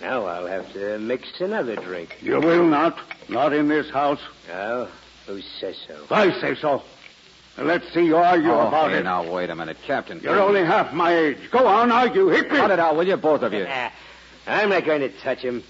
Now 0.01 0.25
I'll 0.25 0.47
have 0.47 0.71
to 0.73 0.99
mix 0.99 1.39
another 1.39 1.75
drink. 1.75 2.17
You 2.21 2.39
will 2.39 2.65
not. 2.65 2.97
Not 3.29 3.53
in 3.53 3.67
this 3.67 3.89
house. 3.89 4.19
Oh, 4.51 4.89
who 5.25 5.41
says 5.59 5.77
so? 5.87 6.05
I 6.11 6.39
say 6.41 6.55
so. 6.55 6.83
Now, 7.57 7.63
let's 7.65 7.91
see 7.93 8.05
you 8.05 8.17
argue 8.17 8.51
oh, 8.51 8.67
about 8.67 8.91
hey, 8.91 8.97
it. 8.97 9.03
now, 9.03 9.31
wait 9.31 9.49
a 9.49 9.55
minute, 9.55 9.77
Captain. 9.85 10.19
You're 10.21 10.39
only 10.39 10.65
half 10.65 10.91
my 10.93 11.15
age. 11.15 11.51
Go 11.51 11.67
on, 11.67 11.91
argue. 11.91 12.27
Hit 12.27 12.51
me. 12.51 12.57
Cut 12.57 12.71
it 12.71 12.79
out, 12.79 12.95
will 12.95 13.07
you, 13.07 13.17
both 13.17 13.43
of 13.43 13.53
you? 13.53 13.67
I'm 14.47 14.69
not 14.69 14.85
going 14.85 15.01
to 15.01 15.09
touch 15.09 15.39
him. 15.39 15.63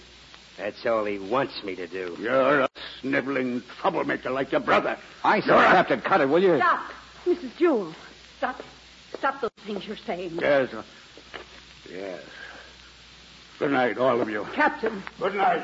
That's 0.58 0.86
all 0.86 1.04
he 1.06 1.20
wants 1.20 1.64
me 1.64 1.76
to 1.76 1.88
do. 1.88 2.16
You're 2.20 2.62
a 2.62 2.70
sniveling 3.02 3.64
troublemaker 3.80 4.30
like 4.30 4.52
your 4.52 4.62
brother. 4.62 4.98
I 5.24 5.42
said, 5.42 5.48
You're 5.48 5.58
a- 5.58 5.72
Captain, 5.72 6.02
cut 6.02 6.22
it, 6.22 6.30
will 6.30 6.42
you? 6.42 6.58
Stop. 6.58 6.92
Mrs. 7.26 7.58
Jewell. 7.58 7.94
Stop. 8.38 8.62
Stop 9.18 9.42
those 9.42 9.52
things 9.66 9.86
you're 9.88 9.98
saying. 9.98 10.38
Yes. 10.40 10.70
Yes. 11.92 12.22
Good 13.64 13.72
night, 13.72 13.98
all 13.98 14.20
of 14.20 14.30
you. 14.30 14.46
Captain. 14.54 15.02
Good 15.22 15.36
night. 15.36 15.64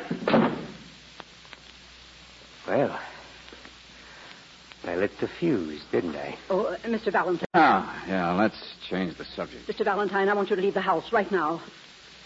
Well, 2.65 2.98
I 4.86 4.96
lit 4.96 5.12
the 5.20 5.27
fuse, 5.27 5.82
didn't 5.91 6.15
I? 6.15 6.38
Oh, 6.50 6.68
uh, 6.68 6.77
Mr. 6.86 7.12
Valentine. 7.12 7.46
Ah, 7.53 8.06
yeah, 8.08 8.32
let's 8.32 8.56
change 8.89 9.18
the 9.18 9.25
subject. 9.25 9.68
Mr. 9.68 9.84
Valentine, 9.84 10.29
I 10.29 10.34
want 10.34 10.50
you 10.50 10.56
to 10.56 10.62
leave 10.62 10.75
the 10.75 10.79
house 10.79 11.12
right 11.12 11.29
now. 11.29 11.62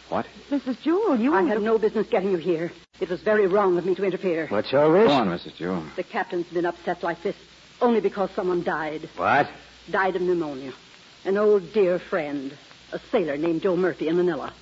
What? 0.09 0.27
Mrs. 0.51 0.79
Jewell, 0.83 1.19
you 1.19 1.33
I 1.33 1.41
had 1.41 1.59
no 1.63 1.79
business 1.79 2.05
getting 2.05 2.29
you 2.29 2.37
here. 2.37 2.71
It 2.99 3.09
was 3.09 3.23
very 3.23 3.47
wrong 3.47 3.75
of 3.75 3.83
me 3.87 3.95
to 3.95 4.03
interfere. 4.03 4.45
What's 4.49 4.71
all 4.75 4.91
Go 4.91 5.01
this? 5.01 5.11
on, 5.11 5.27
Mrs. 5.27 5.55
Jewell. 5.55 5.83
The 5.95 6.03
captain's 6.03 6.45
been 6.53 6.67
upset 6.67 7.01
like 7.01 7.23
this 7.23 7.35
only 7.81 7.99
because 7.99 8.29
someone 8.35 8.63
died. 8.63 9.09
What? 9.15 9.49
Died 9.89 10.17
of 10.17 10.21
pneumonia. 10.21 10.73
An 11.25 11.35
old 11.35 11.73
dear 11.73 11.97
friend, 11.97 12.55
a 12.91 12.99
sailor 13.11 13.37
named 13.37 13.63
Joe 13.63 13.75
Murphy 13.75 14.07
in 14.07 14.17
Manila. 14.17 14.53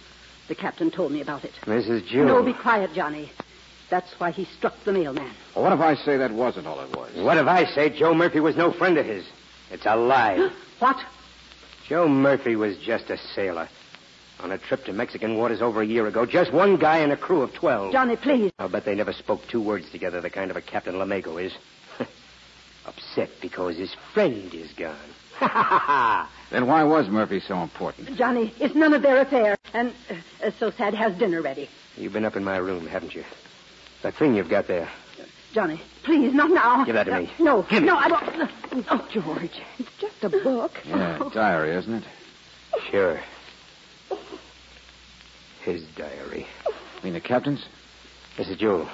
The 0.52 0.56
captain 0.56 0.92
told 0.92 1.14
me 1.14 1.22
about 1.22 1.46
it. 1.46 1.54
Mrs. 1.62 2.06
Jewell. 2.08 2.28
No, 2.28 2.44
be 2.44 2.52
quiet, 2.52 2.92
Johnny. 2.94 3.32
That's 3.90 4.12
why 4.20 4.32
he 4.32 4.44
struck 4.44 4.74
the 4.84 4.92
mailman. 4.92 5.32
Well, 5.56 5.64
what 5.64 5.72
if 5.72 5.80
I 5.80 5.96
say 5.96 6.18
that 6.18 6.34
wasn't 6.34 6.68
all 6.68 6.82
it 6.82 6.94
was? 6.94 7.10
What 7.16 7.38
if 7.38 7.48
I 7.48 7.64
say 7.64 7.90
Joe 7.90 8.14
Murphy 8.14 8.42
was 8.42 8.58
no 8.58 8.74
friend 8.74 8.98
of 8.98 9.06
his? 9.06 9.24
It's 9.72 9.86
a 9.86 9.96
lie. 9.96 10.50
What? 10.80 10.98
Joe 11.88 12.10
Murphy 12.10 12.58
was 12.58 12.76
just 12.80 13.10
a 13.10 13.18
sailor. 13.34 13.70
On 14.42 14.52
a 14.52 14.58
trip 14.58 14.84
to 14.86 14.94
Mexican 14.94 15.38
waters 15.38 15.62
over 15.62 15.82
a 15.82 15.86
year 15.86 16.06
ago, 16.08 16.26
just 16.26 16.52
one 16.52 16.76
guy 16.76 16.98
and 16.98 17.14
a 17.14 17.18
crew 17.18 17.44
of 17.44 17.54
twelve. 17.54 17.94
Johnny, 17.94 18.18
please. 18.18 18.52
I'll 18.60 18.68
bet 18.68 18.84
they 18.84 18.96
never 18.96 19.14
spoke 19.14 19.48
two 19.48 19.62
words 19.62 19.90
together, 19.90 20.20
the 20.20 20.30
kind 20.30 20.52
of 20.52 20.58
a 20.58 20.62
Captain 20.62 20.96
Lamego 20.96 21.42
is. 21.42 21.54
Upset 22.86 23.30
because 23.40 23.78
his 23.78 23.96
friend 24.14 24.54
is 24.54 24.74
gone. 24.74 24.98
Ha 25.42 25.48
ha 25.48 25.64
ha 25.64 25.80
ha! 25.80 26.30
Then 26.52 26.68
why 26.68 26.84
was 26.84 27.08
Murphy 27.10 27.40
so 27.40 27.62
important? 27.64 28.16
Johnny, 28.16 28.54
it's 28.60 28.76
none 28.76 28.94
of 28.94 29.02
their 29.02 29.22
affair. 29.22 29.58
And 29.74 29.94
uh, 30.44 30.52
so 30.60 30.70
sad 30.72 30.94
has 30.94 31.18
dinner 31.18 31.42
ready. 31.42 31.68
You've 31.98 32.14
been 32.14 32.26
up 32.26 32.36
in 32.36 32.44
my 32.44 32.58
room, 32.58 32.86
haven't 32.88 33.16
you? 33.16 33.24
That 34.04 34.14
thing 34.16 34.36
you've 34.36 34.50
got 34.50 34.68
there. 34.68 34.88
Johnny, 35.54 35.82
please, 36.04 36.34
not 36.34 36.50
now. 36.52 36.86
Give 36.86 36.96
that 36.96 37.06
to 37.06 37.16
Uh, 37.16 37.20
me. 37.22 37.32
No, 37.40 37.64
Give 37.64 37.84
it. 37.84 37.86
no, 37.86 37.98
I 37.98 38.08
won't. 38.08 38.88
Oh, 38.90 39.08
George. 39.12 39.62
It's 39.80 39.90
just 40.00 40.24
a 40.24 40.30
book. 40.30 40.72
Yeah, 40.86 41.20
diary, 41.34 41.72
isn't 41.76 41.94
it? 41.94 42.04
Sure. 42.92 43.20
His 45.64 45.84
diary. 45.98 46.46
I 46.66 47.04
mean, 47.04 47.14
the 47.14 47.20
captain's? 47.22 47.66
Mrs. 48.38 48.58
Jewell, 48.60 48.90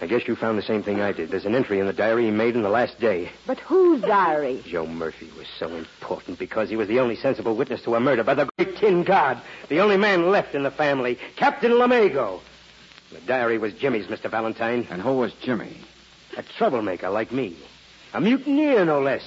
I 0.00 0.06
guess 0.06 0.28
you 0.28 0.36
found 0.36 0.58
the 0.58 0.62
same 0.62 0.82
thing 0.82 1.00
I 1.00 1.12
did. 1.12 1.30
There's 1.30 1.46
an 1.46 1.54
entry 1.54 1.80
in 1.80 1.86
the 1.86 1.92
diary 1.92 2.26
he 2.26 2.30
made 2.30 2.54
in 2.54 2.62
the 2.62 2.68
last 2.68 3.00
day. 3.00 3.30
But 3.46 3.58
whose 3.60 4.02
diary? 4.02 4.62
Joe 4.66 4.86
Murphy 4.86 5.30
was 5.38 5.46
so 5.58 5.74
important 5.74 6.38
because 6.38 6.68
he 6.68 6.76
was 6.76 6.86
the 6.86 7.00
only 7.00 7.16
sensible 7.16 7.56
witness 7.56 7.82
to 7.84 7.94
a 7.94 8.00
murder 8.00 8.22
by 8.22 8.34
the 8.34 8.48
great 8.58 8.76
tin 8.76 9.04
god, 9.04 9.40
the 9.70 9.80
only 9.80 9.96
man 9.96 10.30
left 10.30 10.54
in 10.54 10.64
the 10.64 10.70
family, 10.70 11.18
Captain 11.36 11.72
Lamego. 11.72 12.40
The 13.10 13.20
diary 13.20 13.56
was 13.56 13.72
Jimmy's, 13.72 14.06
Mr. 14.06 14.30
Valentine. 14.30 14.86
And 14.90 15.00
who 15.00 15.16
was 15.16 15.32
Jimmy? 15.40 15.76
A 16.36 16.42
troublemaker 16.42 17.08
like 17.08 17.32
me. 17.32 17.56
A 18.12 18.20
mutineer, 18.20 18.84
no 18.84 19.00
less. 19.00 19.26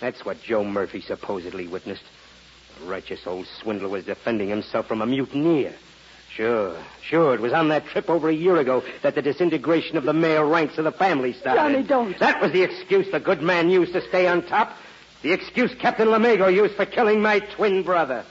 That's 0.00 0.24
what 0.24 0.42
Joe 0.42 0.64
Murphy 0.64 1.00
supposedly 1.00 1.66
witnessed. 1.66 2.02
The 2.80 2.86
righteous 2.86 3.26
old 3.26 3.46
swindler 3.46 3.88
was 3.88 4.04
defending 4.04 4.48
himself 4.48 4.86
from 4.86 5.00
a 5.00 5.06
mutineer. 5.06 5.74
Sure, 6.40 6.74
sure. 7.02 7.34
It 7.34 7.40
was 7.42 7.52
on 7.52 7.68
that 7.68 7.84
trip 7.84 8.08
over 8.08 8.30
a 8.30 8.32
year 8.32 8.56
ago 8.56 8.82
that 9.02 9.14
the 9.14 9.20
disintegration 9.20 9.98
of 9.98 10.04
the 10.04 10.14
male 10.14 10.48
ranks 10.48 10.78
of 10.78 10.84
the 10.84 10.92
family 10.92 11.34
started. 11.34 11.60
Johnny, 11.60 11.82
don't. 11.82 12.18
That 12.18 12.40
was 12.40 12.50
the 12.50 12.62
excuse 12.62 13.10
the 13.12 13.20
good 13.20 13.42
man 13.42 13.68
used 13.68 13.92
to 13.92 14.00
stay 14.08 14.26
on 14.26 14.46
top. 14.46 14.74
The 15.20 15.34
excuse 15.34 15.74
Captain 15.74 16.08
Lamego 16.08 16.50
used 16.50 16.76
for 16.76 16.86
killing 16.86 17.20
my 17.20 17.40
twin 17.40 17.82
brother. 17.82 18.24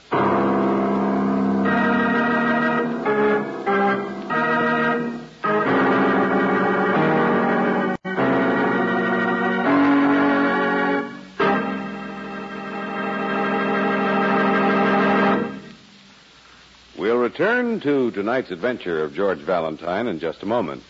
Return 17.40 17.80
to 17.80 18.12
tonight's 18.12 18.52
adventure 18.52 19.02
of 19.02 19.14
George 19.14 19.40
Valentine 19.40 20.08
in 20.08 20.20
just 20.20 20.44
a 20.44 20.46
moment. 20.46 20.84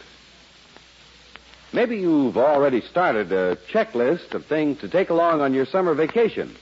Maybe 1.71 1.97
you've 1.97 2.37
already 2.37 2.81
started 2.81 3.31
a 3.31 3.55
checklist 3.71 4.33
of 4.33 4.47
things 4.47 4.79
to 4.79 4.89
take 4.89 5.11
along 5.11 5.41
on 5.41 5.53
your 5.53 5.67
summer 5.67 5.93
vacation. 5.93 6.55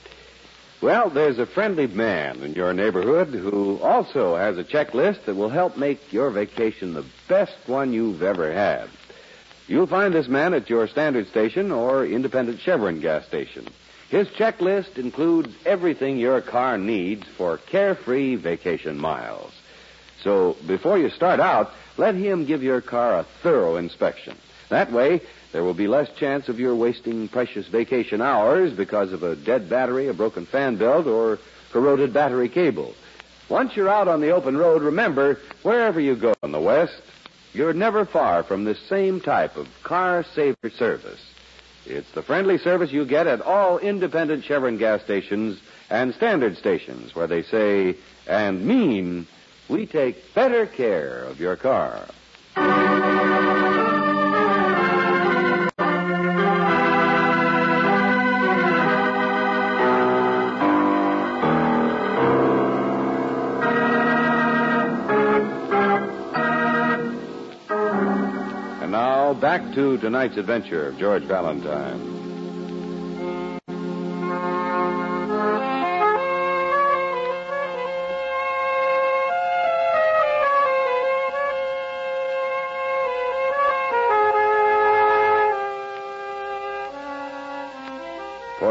Well, 0.81 1.09
there's 1.09 1.39
a 1.39 1.45
friendly 1.45 1.87
man 1.87 2.41
in 2.41 2.51
your 2.51 2.73
neighborhood 2.73 3.29
who 3.29 3.79
also 3.81 4.35
has 4.35 4.57
a 4.57 4.63
checklist 4.65 5.23
that 5.23 5.35
will 5.35 5.47
help 5.47 5.77
make 5.77 6.11
your 6.11 6.31
vacation 6.31 6.93
the 6.93 7.05
best 7.29 7.55
one 7.65 7.93
you've 7.93 8.21
ever 8.21 8.51
had. 8.51 8.89
You'll 9.69 9.87
find 9.87 10.13
this 10.13 10.27
man 10.27 10.53
at 10.53 10.69
your 10.69 10.89
standard 10.89 11.29
station 11.29 11.71
or 11.71 12.05
independent 12.05 12.59
Chevron 12.59 12.99
gas 12.99 13.25
station. 13.25 13.65
His 14.09 14.27
checklist 14.27 14.97
includes 14.97 15.55
everything 15.65 16.17
your 16.17 16.41
car 16.41 16.77
needs 16.77 17.23
for 17.37 17.55
carefree 17.55 18.35
vacation 18.35 18.97
miles. 18.97 19.56
So 20.23 20.55
before 20.65 20.97
you 20.97 21.09
start 21.09 21.39
out, 21.39 21.71
let 21.97 22.15
him 22.15 22.45
give 22.45 22.63
your 22.63 22.81
car 22.81 23.19
a 23.19 23.23
thorough 23.43 23.77
inspection. 23.77 24.37
That 24.69 24.91
way, 24.91 25.21
there 25.51 25.63
will 25.63 25.73
be 25.73 25.87
less 25.87 26.09
chance 26.17 26.49
of 26.49 26.59
your 26.59 26.75
wasting 26.75 27.27
precious 27.27 27.67
vacation 27.67 28.21
hours 28.21 28.73
because 28.73 29.13
of 29.13 29.23
a 29.23 29.35
dead 29.35 29.69
battery, 29.69 30.07
a 30.07 30.13
broken 30.13 30.45
fan 30.45 30.75
belt, 30.75 31.07
or 31.07 31.39
corroded 31.71 32.13
battery 32.13 32.49
cable. 32.49 32.93
Once 33.49 33.75
you're 33.75 33.89
out 33.89 34.07
on 34.07 34.19
the 34.19 34.31
open 34.31 34.57
road, 34.57 34.81
remember, 34.81 35.39
wherever 35.63 35.99
you 35.99 36.15
go 36.15 36.33
in 36.43 36.51
the 36.51 36.59
West, 36.59 37.01
you're 37.53 37.73
never 37.73 38.05
far 38.05 38.43
from 38.43 38.65
this 38.65 38.79
same 38.89 39.21
type 39.21 39.55
of 39.55 39.67
car 39.83 40.25
saver 40.35 40.69
service. 40.77 41.21
It's 41.85 42.11
the 42.11 42.21
friendly 42.21 42.57
service 42.57 42.91
you 42.91 43.05
get 43.05 43.27
at 43.27 43.41
all 43.41 43.77
independent 43.77 44.43
Chevron 44.43 44.77
gas 44.77 45.01
stations 45.03 45.59
and 45.89 46.13
standard 46.13 46.57
stations 46.57 47.15
where 47.15 47.27
they 47.27 47.43
say 47.43 47.95
and 48.27 48.65
mean 48.65 49.25
we 49.69 49.85
take 49.85 50.33
better 50.33 50.65
care 50.65 51.23
of 51.23 51.39
your 51.39 51.55
car. 51.55 52.05
And 68.81 68.91
now 68.91 69.33
back 69.33 69.73
to 69.73 69.97
tonight's 69.97 70.37
adventure 70.37 70.87
of 70.87 70.97
George 70.97 71.23
Valentine. 71.23 72.26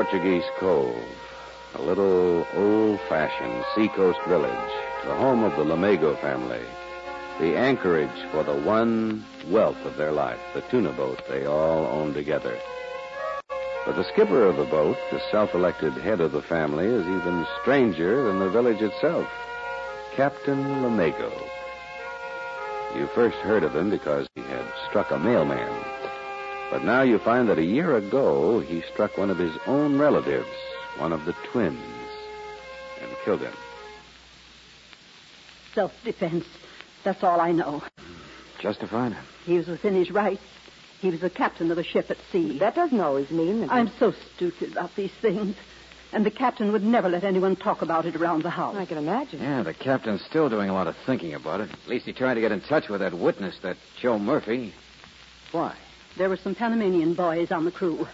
Portuguese 0.08 0.44
Cove, 0.60 1.04
a 1.74 1.82
little 1.82 2.46
old-fashioned 2.54 3.64
seacoast 3.74 4.20
village, 4.28 4.72
the 5.04 5.16
home 5.16 5.42
of 5.42 5.56
the 5.56 5.64
Lamego 5.64 6.14
family, 6.20 6.60
the 7.40 7.56
anchorage 7.56 8.08
for 8.30 8.44
the 8.44 8.54
one 8.54 9.24
wealth 9.48 9.84
of 9.84 9.96
their 9.96 10.12
life, 10.12 10.38
the 10.54 10.60
tuna 10.70 10.92
boat 10.92 11.20
they 11.28 11.44
all 11.44 11.86
own 11.86 12.14
together. 12.14 12.56
But 13.84 13.96
the 13.96 14.04
skipper 14.04 14.44
of 14.44 14.56
the 14.56 14.64
boat, 14.66 14.96
the 15.10 15.20
self-elected 15.32 15.94
head 15.94 16.20
of 16.20 16.30
the 16.30 16.42
family, 16.42 16.86
is 16.86 17.04
even 17.04 17.44
stranger 17.62 18.28
than 18.28 18.38
the 18.38 18.50
village 18.50 18.82
itself, 18.82 19.28
Captain 20.14 20.82
Lamego. 20.82 21.32
You 22.94 23.08
first 23.08 23.38
heard 23.38 23.64
of 23.64 23.74
him 23.74 23.90
because 23.90 24.28
he 24.36 24.42
had 24.42 24.66
struck 24.88 25.10
a 25.10 25.18
mailman. 25.18 25.68
But 26.70 26.84
now 26.84 27.02
you 27.02 27.18
find 27.18 27.48
that 27.48 27.58
a 27.58 27.64
year 27.64 27.96
ago 27.96 28.60
he 28.60 28.82
struck 28.92 29.16
one 29.16 29.30
of 29.30 29.38
his 29.38 29.56
own 29.66 29.98
relatives, 29.98 30.48
one 30.98 31.12
of 31.12 31.24
the 31.24 31.34
twins, 31.52 31.78
and 33.00 33.10
killed 33.24 33.40
him. 33.40 33.52
Self-defense. 35.74 36.44
That's 37.04 37.22
all 37.22 37.40
I 37.40 37.52
know. 37.52 37.82
Justified? 38.60 39.16
He 39.44 39.58
was 39.58 39.68
within 39.68 39.94
his 39.94 40.10
rights. 40.10 40.42
He 41.00 41.10
was 41.10 41.20
the 41.20 41.30
captain 41.30 41.70
of 41.70 41.78
a 41.78 41.84
ship 41.84 42.10
at 42.10 42.16
sea. 42.32 42.58
That 42.58 42.74
doesn't 42.74 43.00
always 43.00 43.30
mean 43.30 43.60
that. 43.60 43.70
I'm 43.70 43.90
so 43.98 44.12
stupid 44.34 44.72
about 44.72 44.96
these 44.96 45.12
things. 45.20 45.54
And 46.12 46.24
the 46.24 46.30
captain 46.30 46.72
would 46.72 46.82
never 46.82 47.08
let 47.08 47.24
anyone 47.24 47.56
talk 47.56 47.82
about 47.82 48.06
it 48.06 48.16
around 48.16 48.42
the 48.42 48.50
house. 48.50 48.76
I 48.76 48.86
can 48.86 48.96
imagine. 48.96 49.40
Yeah, 49.40 49.62
the 49.62 49.74
captain's 49.74 50.24
still 50.24 50.48
doing 50.48 50.70
a 50.70 50.72
lot 50.72 50.86
of 50.86 50.96
thinking 51.04 51.34
about 51.34 51.60
it. 51.60 51.70
At 51.70 51.88
least 51.88 52.06
he 52.06 52.12
tried 52.12 52.34
to 52.34 52.40
get 52.40 52.52
in 52.52 52.60
touch 52.62 52.88
with 52.88 53.00
that 53.00 53.12
witness, 53.12 53.58
that 53.62 53.76
Joe 54.00 54.18
Murphy. 54.18 54.72
Why? 55.52 55.76
There 56.16 56.30
were 56.30 56.36
some 56.36 56.54
Panamanian 56.54 57.14
boys 57.14 57.50
on 57.50 57.66
the 57.66 57.70
crew. 57.70 58.08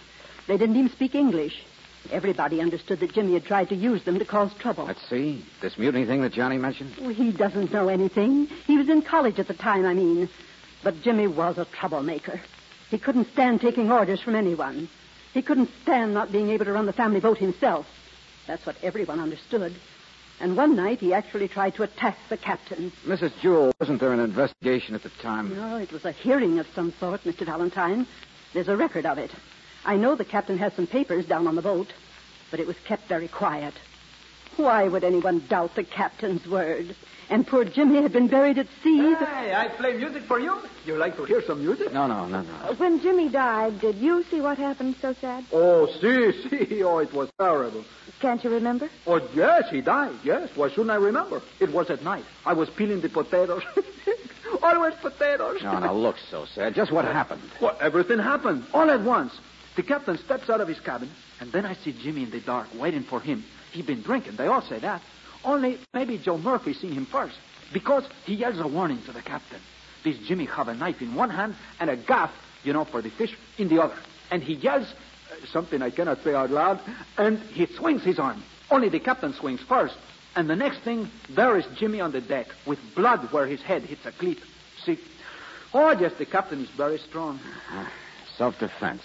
They 0.47 0.57
didn't 0.57 0.75
even 0.75 0.91
speak 0.91 1.15
English. 1.15 1.63
Everybody 2.11 2.59
understood 2.59 2.99
that 2.99 3.13
Jimmy 3.13 3.33
had 3.33 3.45
tried 3.45 3.69
to 3.69 3.75
use 3.75 4.03
them 4.03 4.19
to 4.19 4.25
cause 4.25 4.53
trouble. 4.55 4.83
Let's 4.85 5.07
see. 5.09 5.45
This 5.61 5.77
mutiny 5.77 6.05
thing 6.05 6.21
that 6.21 6.33
Johnny 6.33 6.57
mentioned? 6.57 6.95
Well, 6.99 7.13
he 7.13 7.31
doesn't 7.31 7.71
know 7.71 7.87
anything. 7.87 8.47
He 8.67 8.77
was 8.77 8.89
in 8.89 9.03
college 9.03 9.39
at 9.39 9.47
the 9.47 9.53
time, 9.53 9.85
I 9.85 9.93
mean. 9.93 10.27
But 10.83 11.01
Jimmy 11.01 11.27
was 11.27 11.57
a 11.57 11.63
troublemaker. 11.63 12.41
He 12.89 12.97
couldn't 12.97 13.31
stand 13.31 13.61
taking 13.61 13.89
orders 13.89 14.21
from 14.21 14.35
anyone. 14.35 14.89
He 15.33 15.41
couldn't 15.41 15.69
stand 15.83 16.13
not 16.13 16.29
being 16.29 16.49
able 16.49 16.65
to 16.65 16.73
run 16.73 16.85
the 16.85 16.93
family 16.93 17.21
boat 17.21 17.37
himself. 17.37 17.87
That's 18.47 18.65
what 18.65 18.75
everyone 18.83 19.21
understood. 19.21 19.73
And 20.39 20.57
one 20.57 20.75
night 20.75 20.99
he 20.99 21.13
actually 21.13 21.47
tried 21.47 21.75
to 21.75 21.83
attack 21.83 22.17
the 22.29 22.37
captain. 22.37 22.91
Mrs. 23.05 23.31
Jewell, 23.41 23.71
wasn't 23.79 23.99
there 23.99 24.13
an 24.13 24.19
investigation 24.19 24.95
at 24.95 25.03
the 25.03 25.09
time? 25.21 25.55
No, 25.55 25.77
it 25.77 25.91
was 25.91 26.05
a 26.05 26.11
hearing 26.11 26.59
of 26.59 26.67
some 26.75 26.93
sort, 26.99 27.23
Mr. 27.23 27.45
Valentine. 27.45 28.07
There's 28.53 28.67
a 28.67 28.75
record 28.75 29.05
of 29.05 29.17
it. 29.17 29.31
I 29.85 29.95
know 29.95 30.15
the 30.15 30.25
captain 30.25 30.57
has 30.57 30.73
some 30.73 30.87
papers 30.87 31.25
down 31.25 31.47
on 31.47 31.55
the 31.55 31.61
boat, 31.61 31.87
but 32.51 32.59
it 32.59 32.67
was 32.67 32.77
kept 32.87 33.07
very 33.07 33.27
quiet. 33.27 33.73
Why 34.57 34.87
would 34.87 35.03
anyone 35.03 35.39
doubt 35.47 35.75
the 35.75 35.83
captain's 35.83 36.45
word? 36.47 36.95
And 37.29 37.47
poor 37.47 37.63
Jimmy 37.65 38.01
had 38.01 38.11
been 38.13 38.27
buried 38.27 38.57
at 38.57 38.67
sea. 38.83 39.15
Hey, 39.15 39.53
I 39.55 39.69
play 39.77 39.93
music 39.97 40.23
for 40.23 40.39
you. 40.39 40.57
You 40.85 40.97
like 40.97 41.15
to 41.17 41.23
hear 41.25 41.41
some 41.47 41.61
music? 41.63 41.93
No, 41.93 42.05
no, 42.07 42.25
no, 42.27 42.41
no. 42.41 42.53
Uh, 42.63 42.75
When 42.75 43.01
Jimmy 43.01 43.29
died, 43.29 43.79
did 43.79 43.95
you 43.95 44.23
see 44.29 44.41
what 44.41 44.57
happened 44.57 44.95
so 45.01 45.13
sad? 45.21 45.45
Oh, 45.51 45.87
see, 46.01 46.49
see. 46.49 46.83
Oh, 46.83 46.99
it 46.99 47.13
was 47.13 47.29
terrible. 47.39 47.85
Can't 48.19 48.43
you 48.43 48.49
remember? 48.49 48.89
Oh, 49.07 49.19
yes, 49.33 49.63
he 49.71 49.81
died. 49.81 50.15
Yes. 50.23 50.49
Why 50.55 50.69
shouldn't 50.69 50.91
I 50.91 50.95
remember? 50.95 51.41
It 51.59 51.71
was 51.73 51.89
at 51.89 52.03
night. 52.03 52.25
I 52.45 52.53
was 52.53 52.69
peeling 52.69 53.01
the 53.01 53.09
potatoes. 53.09 53.63
Always 54.61 54.93
potatoes. 55.01 55.61
No, 55.63 55.79
no, 55.79 55.93
look 55.95 56.15
so 56.29 56.45
sad. 56.45 56.75
Just 56.75 56.91
what 56.91 57.05
happened? 57.05 57.41
Well, 57.61 57.77
everything 57.81 58.19
happened 58.19 58.65
all 58.73 58.89
at 58.89 59.01
once. 59.01 59.33
The 59.75 59.83
captain 59.83 60.17
steps 60.19 60.49
out 60.49 60.61
of 60.61 60.67
his 60.67 60.79
cabin, 60.79 61.09
and 61.39 61.51
then 61.51 61.65
I 61.65 61.73
see 61.73 61.91
Jimmy 61.93 62.23
in 62.23 62.29
the 62.29 62.39
dark 62.39 62.67
waiting 62.79 63.03
for 63.03 63.19
him. 63.19 63.43
He'd 63.71 63.87
been 63.87 64.03
drinking. 64.03 64.35
They 64.35 64.45
all 64.47 64.61
say 64.61 64.79
that. 64.79 65.01
Only 65.43 65.79
maybe 65.93 66.17
Joe 66.17 66.37
Murphy 66.37 66.73
seen 66.73 66.93
him 66.93 67.05
first, 67.05 67.35
because 67.73 68.05
he 68.25 68.35
yells 68.35 68.59
a 68.59 68.67
warning 68.67 69.01
to 69.03 69.11
the 69.11 69.21
captain. 69.21 69.59
This 70.03 70.17
Jimmy 70.27 70.45
have 70.45 70.67
a 70.67 70.73
knife 70.73 71.01
in 71.01 71.15
one 71.15 71.29
hand 71.29 71.55
and 71.79 71.89
a 71.89 71.95
gaff, 71.95 72.31
you 72.63 72.73
know, 72.73 72.85
for 72.85 73.01
the 73.01 73.09
fish, 73.09 73.35
in 73.57 73.69
the 73.69 73.81
other. 73.81 73.95
And 74.31 74.43
he 74.43 74.53
yells 74.53 74.87
uh, 74.87 75.45
something 75.51 75.81
I 75.81 75.89
cannot 75.89 76.23
say 76.23 76.33
out 76.33 76.51
loud, 76.51 76.79
and 77.17 77.39
he 77.39 77.65
swings 77.65 78.03
his 78.03 78.19
arm. 78.19 78.43
Only 78.69 78.89
the 78.89 78.99
captain 78.99 79.33
swings 79.33 79.61
first. 79.61 79.95
And 80.35 80.49
the 80.49 80.55
next 80.55 80.79
thing, 80.79 81.09
there 81.29 81.57
is 81.57 81.65
Jimmy 81.77 82.01
on 82.01 82.11
the 82.11 82.21
deck, 82.21 82.47
with 82.65 82.79
blood 82.95 83.31
where 83.31 83.45
his 83.45 83.61
head 83.61 83.83
hits 83.83 84.05
a 84.05 84.11
cleat. 84.11 84.39
See? 84.83 84.99
Oh, 85.73 85.91
yes, 85.91 86.13
the 86.17 86.25
captain 86.25 86.61
is 86.61 86.69
very 86.71 86.97
strong. 86.97 87.39
Self-defense. 88.37 89.03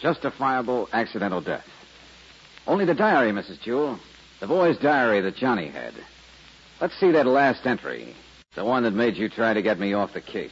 Justifiable 0.00 0.88
accidental 0.92 1.40
death. 1.40 1.66
Only 2.66 2.84
the 2.84 2.94
diary, 2.94 3.32
Mrs. 3.32 3.60
Jewell. 3.60 3.98
The 4.42 4.48
boy's 4.48 4.76
diary 4.76 5.20
that 5.20 5.36
Johnny 5.36 5.68
had. 5.68 5.94
Let's 6.80 6.98
see 6.98 7.12
that 7.12 7.26
last 7.26 7.64
entry. 7.64 8.12
The 8.56 8.64
one 8.64 8.82
that 8.82 8.90
made 8.90 9.16
you 9.16 9.28
try 9.28 9.54
to 9.54 9.62
get 9.62 9.78
me 9.78 9.92
off 9.92 10.14
the 10.14 10.20
case. 10.20 10.50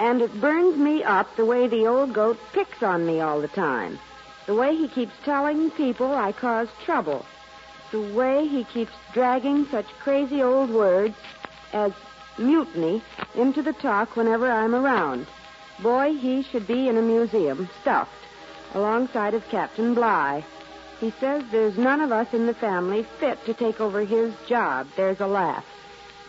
And 0.00 0.20
it 0.20 0.40
burns 0.40 0.76
me 0.78 1.04
up 1.04 1.28
the 1.36 1.46
way 1.46 1.68
the 1.68 1.86
old 1.86 2.12
goat 2.12 2.38
picks 2.52 2.82
on 2.82 3.06
me 3.06 3.20
all 3.20 3.40
the 3.40 3.46
time. 3.46 4.00
The 4.48 4.56
way 4.56 4.74
he 4.74 4.88
keeps 4.88 5.12
telling 5.24 5.70
people 5.70 6.12
I 6.12 6.32
cause 6.32 6.66
trouble. 6.84 7.24
The 7.92 8.12
way 8.12 8.48
he 8.48 8.64
keeps 8.64 8.90
dragging 9.14 9.66
such 9.66 9.86
crazy 10.00 10.42
old 10.42 10.70
words 10.70 11.14
as 11.72 11.92
mutiny 12.36 13.00
into 13.36 13.62
the 13.62 13.74
talk 13.74 14.16
whenever 14.16 14.50
I'm 14.50 14.74
around. 14.74 15.28
Boy, 15.82 16.14
he 16.14 16.42
should 16.44 16.66
be 16.66 16.88
in 16.88 16.96
a 16.96 17.02
museum, 17.02 17.68
stuffed, 17.80 18.10
alongside 18.74 19.34
of 19.34 19.48
Captain 19.48 19.94
Bligh. 19.94 20.44
He 21.00 21.10
says 21.18 21.42
there's 21.50 21.76
none 21.76 22.00
of 22.00 22.12
us 22.12 22.32
in 22.32 22.46
the 22.46 22.54
family 22.54 23.04
fit 23.18 23.44
to 23.46 23.54
take 23.54 23.80
over 23.80 24.04
his 24.04 24.32
job. 24.46 24.86
There's 24.96 25.18
a 25.18 25.26
laugh. 25.26 25.64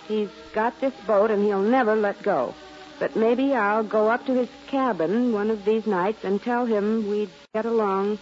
He's 0.08 0.30
got 0.56 0.82
this 0.82 0.94
boat 1.06 1.30
and 1.30 1.46
he'll 1.46 1.62
never 1.62 1.96
let 1.96 2.24
go. 2.24 2.56
But 3.00 3.16
maybe 3.16 3.54
I'll 3.54 3.84
go 3.84 4.10
up 4.10 4.26
to 4.26 4.34
his 4.34 4.50
cabin 4.68 5.34
one 5.34 5.52
of 5.52 5.66
these 5.66 5.86
nights 5.86 6.24
and 6.24 6.42
tell 6.42 6.66
him 6.66 7.08
we'd 7.10 7.30
get 7.54 7.66
along 7.66 8.18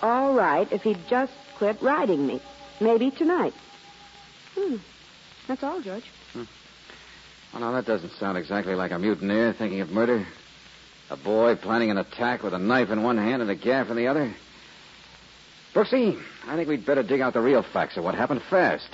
all 0.00 0.34
right 0.34 0.70
if 0.72 0.82
he'd 0.82 1.06
just 1.08 1.32
quit 1.58 1.80
riding 1.82 2.26
me. 2.26 2.40
Maybe 2.80 3.10
tonight. 3.10 3.52
Hmm. 4.54 4.76
That's 5.46 5.62
all, 5.62 5.82
George. 5.82 6.04
Well, 6.34 6.46
now, 7.60 7.72
that 7.72 7.84
doesn't 7.84 8.12
sound 8.12 8.38
exactly 8.38 8.74
like 8.74 8.92
a 8.92 8.98
mutineer 8.98 9.52
thinking 9.52 9.80
of 9.80 9.90
murder. 9.90 10.24
A 11.10 11.16
boy 11.16 11.56
planning 11.56 11.90
an 11.90 11.98
attack 11.98 12.44
with 12.44 12.54
a 12.54 12.58
knife 12.58 12.90
in 12.90 13.02
one 13.02 13.18
hand 13.18 13.42
and 13.42 13.50
a 13.50 13.56
gaff 13.56 13.90
in 13.90 13.96
the 13.96 14.06
other. 14.06 14.32
Brooksy, 15.74 16.20
I 16.46 16.56
think 16.56 16.68
we'd 16.68 16.86
better 16.86 17.02
dig 17.02 17.20
out 17.20 17.32
the 17.32 17.40
real 17.40 17.62
facts 17.62 17.96
of 17.96 18.04
what 18.04 18.14
happened 18.14 18.42
fast. 18.48 18.88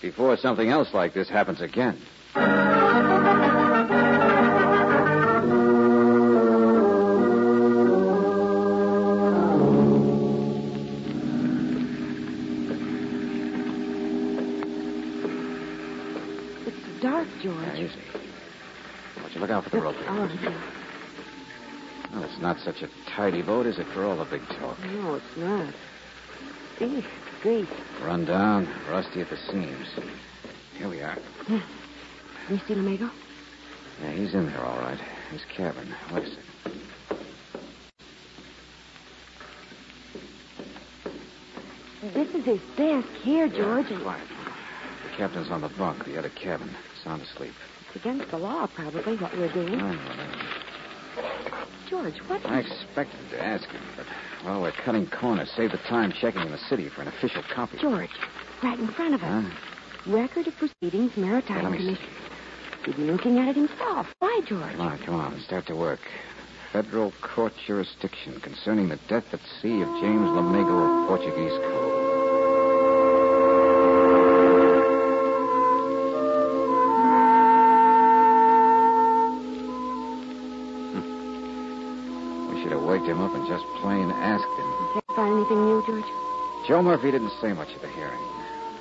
Before 0.00 0.36
something 0.36 0.68
else 0.68 0.94
like 0.94 1.14
this 1.14 1.28
happens 1.28 1.60
again. 1.60 2.00
Tidy 23.14 23.42
boat, 23.42 23.66
is 23.66 23.78
it, 23.78 23.86
for 23.88 24.04
all 24.04 24.16
the 24.16 24.24
big 24.24 24.40
talk? 24.58 24.78
No, 24.86 25.16
it's 25.16 25.36
not. 25.36 25.74
Eek, 26.80 27.04
great. 27.42 27.68
Run 28.02 28.24
down, 28.24 28.66
rusty 28.88 29.20
at 29.20 29.28
the 29.28 29.36
seams. 29.36 29.88
Here 30.78 30.88
we 30.88 31.02
are. 31.02 31.18
Yeah. 31.46 31.60
You 32.48 32.58
see 32.66 32.74
Lamego? 32.74 33.10
Yeah, 34.00 34.12
he's 34.12 34.34
in 34.34 34.46
there, 34.46 34.64
all 34.64 34.78
right. 34.78 34.98
His 35.30 35.44
cabin. 35.44 35.94
Wait 36.12 36.24
a 36.24 36.28
second. 36.28 36.44
This 42.14 42.34
is 42.34 42.44
his 42.44 42.60
desk 42.76 43.08
here, 43.22 43.46
George. 43.48 43.90
Yeah, 43.90 44.00
quiet. 44.00 44.28
The 45.04 45.16
captain's 45.18 45.50
on 45.50 45.60
the 45.60 45.68
bunk, 45.68 46.06
the 46.06 46.18
other 46.18 46.30
cabin, 46.30 46.74
sound 47.04 47.20
asleep. 47.22 47.52
It's 47.86 47.96
against 47.96 48.30
the 48.30 48.38
law, 48.38 48.66
probably, 48.66 49.16
what 49.18 49.36
we're 49.36 49.52
doing. 49.52 49.80
I 49.80 49.94
know. 49.94 50.51
George, 51.88 52.18
what? 52.26 52.44
I 52.46 52.60
expected 52.60 53.18
to 53.30 53.44
ask 53.44 53.68
him, 53.68 53.82
but, 53.96 54.06
well, 54.44 54.62
we're 54.62 54.72
cutting 54.72 55.06
corners. 55.08 55.50
Save 55.56 55.72
the 55.72 55.78
time 55.78 56.12
checking 56.12 56.42
in 56.42 56.50
the 56.50 56.58
city 56.58 56.88
for 56.88 57.02
an 57.02 57.08
official 57.08 57.42
copy. 57.54 57.78
George, 57.78 58.10
right 58.62 58.78
in 58.78 58.88
front 58.88 59.14
of 59.14 59.22
us. 59.22 59.44
Huh? 59.44 60.12
Record 60.12 60.46
of 60.48 60.54
proceedings, 60.56 61.16
Maritime 61.16 61.62
let 61.62 61.72
me 61.72 61.78
see. 61.78 61.84
Commission. 61.84 62.08
He'd 62.84 62.96
be 62.96 63.02
looking 63.04 63.38
at 63.38 63.48
it 63.48 63.56
himself. 63.56 64.06
Why, 64.18 64.40
George? 64.46 64.72
Come 64.72 64.80
on, 64.80 64.98
come 64.98 65.14
on. 65.14 65.40
Start 65.40 65.66
to 65.66 65.76
work. 65.76 66.00
Federal 66.72 67.12
court 67.20 67.52
jurisdiction 67.66 68.40
concerning 68.40 68.88
the 68.88 68.98
death 69.08 69.24
at 69.32 69.40
sea 69.60 69.82
of 69.82 69.88
James 70.00 70.28
Lamego 70.30 71.02
of 71.02 71.08
Portuguese 71.08 71.52
Cove. 71.58 71.91
Joe 86.82 86.88
Murphy 86.98 87.12
didn't 87.12 87.30
say 87.40 87.52
much 87.52 87.68
at 87.76 87.80
the 87.80 87.86
hearing. 87.94 88.18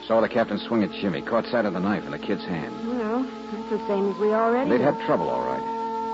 Saw 0.07 0.21
the 0.21 0.27
captain 0.27 0.57
swing 0.57 0.81
at 0.81 0.89
Jimmy, 0.89 1.21
caught 1.21 1.45
sight 1.45 1.65
of 1.65 1.73
the 1.73 1.79
knife 1.79 2.03
in 2.03 2.09
the 2.09 2.17
kid's 2.17 2.43
hand. 2.43 2.73
Well, 2.89 3.21
that's 3.21 3.69
the 3.69 3.87
same 3.87 4.09
as 4.09 4.17
we 4.17 4.33
already 4.33 4.71
They'd 4.71 4.81
know. 4.81 4.91
had 4.91 5.05
trouble, 5.05 5.29
all 5.29 5.45
right. 5.45 5.61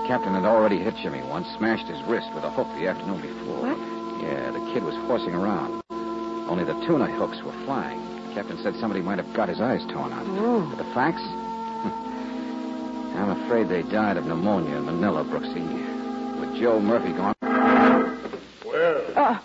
Captain 0.06 0.34
had 0.34 0.44
already 0.44 0.76
hit 0.76 0.92
Jimmy 1.02 1.22
once, 1.22 1.48
smashed 1.56 1.86
his 1.88 1.96
wrist 2.04 2.28
with 2.34 2.44
a 2.44 2.50
hook 2.50 2.68
the 2.76 2.86
afternoon 2.88 3.22
before. 3.22 3.72
What? 3.72 3.78
Yeah, 4.20 4.50
the 4.52 4.60
kid 4.74 4.84
was 4.84 4.92
horsing 5.08 5.32
around. 5.32 5.80
Only 5.88 6.64
the 6.64 6.76
tuna 6.84 7.06
hooks 7.06 7.40
were 7.42 7.56
flying. 7.64 7.98
Captain 8.34 8.58
said 8.62 8.74
somebody 8.76 9.00
might 9.00 9.16
have 9.16 9.32
got 9.32 9.48
his 9.48 9.62
eyes 9.62 9.80
torn 9.88 10.12
out. 10.12 10.26
Oh. 10.28 10.68
But 10.68 10.84
the 10.84 10.92
facts? 10.92 11.24
I'm 13.16 13.30
afraid 13.44 13.70
they 13.70 13.80
died 13.88 14.18
of 14.18 14.26
pneumonia 14.26 14.76
in 14.76 14.84
Manila, 14.84 15.24
Brooksy. 15.24 15.64
With 16.38 16.52
Joe 16.60 16.80
Murphy 16.80 17.12
gone. 17.16 17.34
Well, 18.66 19.00
Uh, 19.16 19.38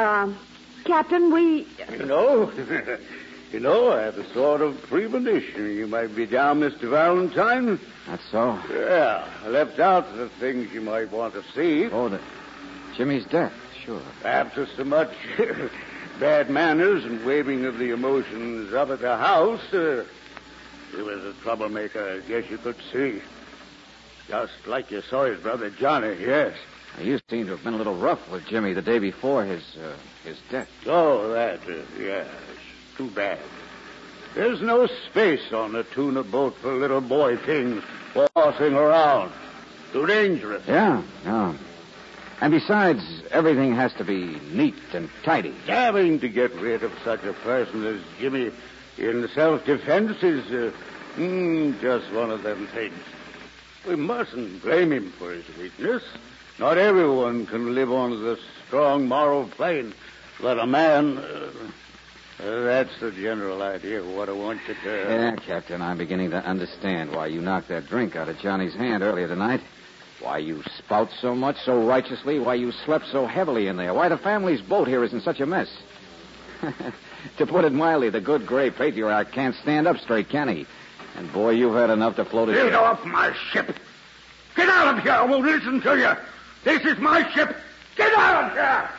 um, 0.00 0.36
Captain, 0.84 1.32
we. 1.32 1.66
you 1.90 2.04
know, 2.04 2.52
you 3.52 3.60
know, 3.60 3.92
I 3.92 4.02
have 4.02 4.18
a 4.18 4.32
sort 4.34 4.60
of 4.60 4.80
premonition 4.82 5.74
you 5.76 5.86
might 5.86 6.14
be 6.14 6.26
down, 6.26 6.60
Mr. 6.60 6.90
Valentine. 6.90 7.80
That's 8.06 8.22
so. 8.30 8.58
Yeah, 8.70 9.26
I 9.44 9.48
left 9.48 9.78
out 9.78 10.14
the 10.16 10.28
things 10.28 10.72
you 10.72 10.82
might 10.82 11.10
want 11.10 11.34
to 11.34 11.42
see. 11.54 11.86
Oh, 11.86 12.08
the 12.08 12.20
Jimmy's 12.96 13.24
death, 13.24 13.52
sure. 13.84 14.02
After 14.24 14.66
so 14.76 14.84
much 14.84 15.12
bad 16.20 16.50
manners 16.50 17.04
and 17.04 17.24
waving 17.24 17.64
of 17.64 17.78
the 17.78 17.90
emotions 17.90 18.74
up 18.74 18.90
at 18.90 19.00
the 19.00 19.16
house, 19.16 19.72
uh, 19.72 20.04
he 20.94 21.02
was 21.02 21.24
a 21.24 21.32
troublemaker, 21.42 22.22
I 22.22 22.28
guess 22.28 22.50
you 22.50 22.58
could 22.58 22.76
see. 22.92 23.20
Just 24.28 24.52
like 24.66 24.90
you 24.90 25.02
saw 25.02 25.24
his 25.24 25.40
brother 25.40 25.70
Johnny, 25.70 26.16
yes. 26.20 26.56
You 27.00 27.18
seem 27.28 27.46
to 27.46 27.52
have 27.52 27.64
been 27.64 27.74
a 27.74 27.78
little 27.78 27.96
rough 27.96 28.30
with 28.30 28.46
Jimmy 28.46 28.72
the 28.72 28.82
day 28.82 28.98
before 28.98 29.44
his 29.44 29.62
uh, 29.76 29.96
his 30.24 30.38
death. 30.50 30.70
Oh, 30.86 31.32
that, 31.32 31.60
uh, 31.68 31.82
yes. 31.98 32.28
Too 32.96 33.10
bad. 33.10 33.40
There's 34.34 34.60
no 34.60 34.86
space 35.10 35.52
on 35.52 35.74
a 35.74 35.82
tuna 35.84 36.22
boat 36.22 36.56
for 36.56 36.74
little 36.74 37.00
boy 37.00 37.36
things 37.36 37.82
horsing 38.36 38.74
around. 38.74 39.32
Too 39.92 40.06
dangerous. 40.06 40.62
Yeah, 40.66 41.02
yeah. 41.24 41.54
And 42.40 42.52
besides, 42.52 43.02
everything 43.30 43.74
has 43.74 43.92
to 43.94 44.04
be 44.04 44.38
neat 44.52 44.74
and 44.92 45.08
tidy. 45.22 45.54
Having 45.66 46.20
to 46.20 46.28
get 46.28 46.54
rid 46.56 46.82
of 46.82 46.92
such 47.04 47.22
a 47.24 47.32
person 47.32 47.84
as 47.86 48.00
Jimmy 48.18 48.50
in 48.98 49.28
self-defense 49.28 50.22
is 50.22 50.44
uh, 50.50 50.72
mm, 51.16 51.80
just 51.80 52.12
one 52.12 52.30
of 52.30 52.42
them 52.42 52.66
things. 52.68 52.98
We 53.86 53.96
mustn't 53.96 54.62
blame 54.62 54.92
him 54.92 55.10
for 55.12 55.32
his 55.32 55.44
weakness. 55.56 56.02
Not 56.58 56.78
everyone 56.78 57.46
can 57.46 57.74
live 57.74 57.90
on 57.90 58.10
the 58.22 58.38
strong 58.66 59.08
moral 59.08 59.48
plane. 59.48 59.92
But 60.40 60.58
a 60.58 60.66
man. 60.66 61.18
Uh, 61.18 61.50
uh, 62.42 62.62
that's 62.64 63.00
the 63.00 63.10
general 63.12 63.62
idea 63.62 64.00
of 64.00 64.08
what 64.08 64.28
I 64.28 64.32
want 64.32 64.60
you 64.68 64.74
to. 64.74 64.90
Yeah, 64.90 65.36
Captain, 65.36 65.80
I'm 65.80 65.98
beginning 65.98 66.30
to 66.30 66.38
understand 66.38 67.12
why 67.12 67.26
you 67.26 67.40
knocked 67.40 67.68
that 67.68 67.86
drink 67.86 68.16
out 68.16 68.28
of 68.28 68.38
Johnny's 68.38 68.74
hand 68.74 69.02
earlier 69.02 69.28
tonight. 69.28 69.60
Why 70.20 70.38
you 70.38 70.62
spout 70.78 71.10
so 71.20 71.34
much, 71.34 71.56
so 71.64 71.86
righteously, 71.86 72.38
why 72.38 72.54
you 72.54 72.72
slept 72.72 73.06
so 73.10 73.26
heavily 73.26 73.66
in 73.66 73.76
there, 73.76 73.94
why 73.94 74.08
the 74.08 74.18
family's 74.18 74.60
boat 74.60 74.88
here 74.88 75.04
is 75.04 75.12
in 75.12 75.20
such 75.20 75.40
a 75.40 75.46
mess. 75.46 75.68
to 77.36 77.46
put 77.46 77.64
it 77.64 77.72
mildly, 77.72 78.10
the 78.10 78.20
good 78.20 78.46
gray 78.46 78.70
patriarch 78.70 79.32
can't 79.32 79.54
stand 79.56 79.86
up 79.86 79.98
straight, 79.98 80.28
can 80.28 80.48
he? 80.48 80.66
And 81.16 81.32
boy, 81.32 81.50
you've 81.50 81.74
had 81.74 81.90
enough 81.90 82.16
to 82.16 82.24
float 82.24 82.48
it. 82.48 82.54
Get 82.54 82.74
off 82.74 83.04
my 83.04 83.34
ship! 83.50 83.76
Get 84.56 84.68
out 84.68 84.96
of 84.96 85.02
here! 85.02 85.12
I 85.12 85.24
won't 85.24 85.44
listen 85.44 85.80
to 85.80 85.96
you! 85.96 86.33
This 86.64 86.82
is 86.86 86.98
my 86.98 87.30
ship! 87.34 87.54
Get 87.94 88.12
out 88.14 88.44
of 88.44 88.52
here! 88.52 88.90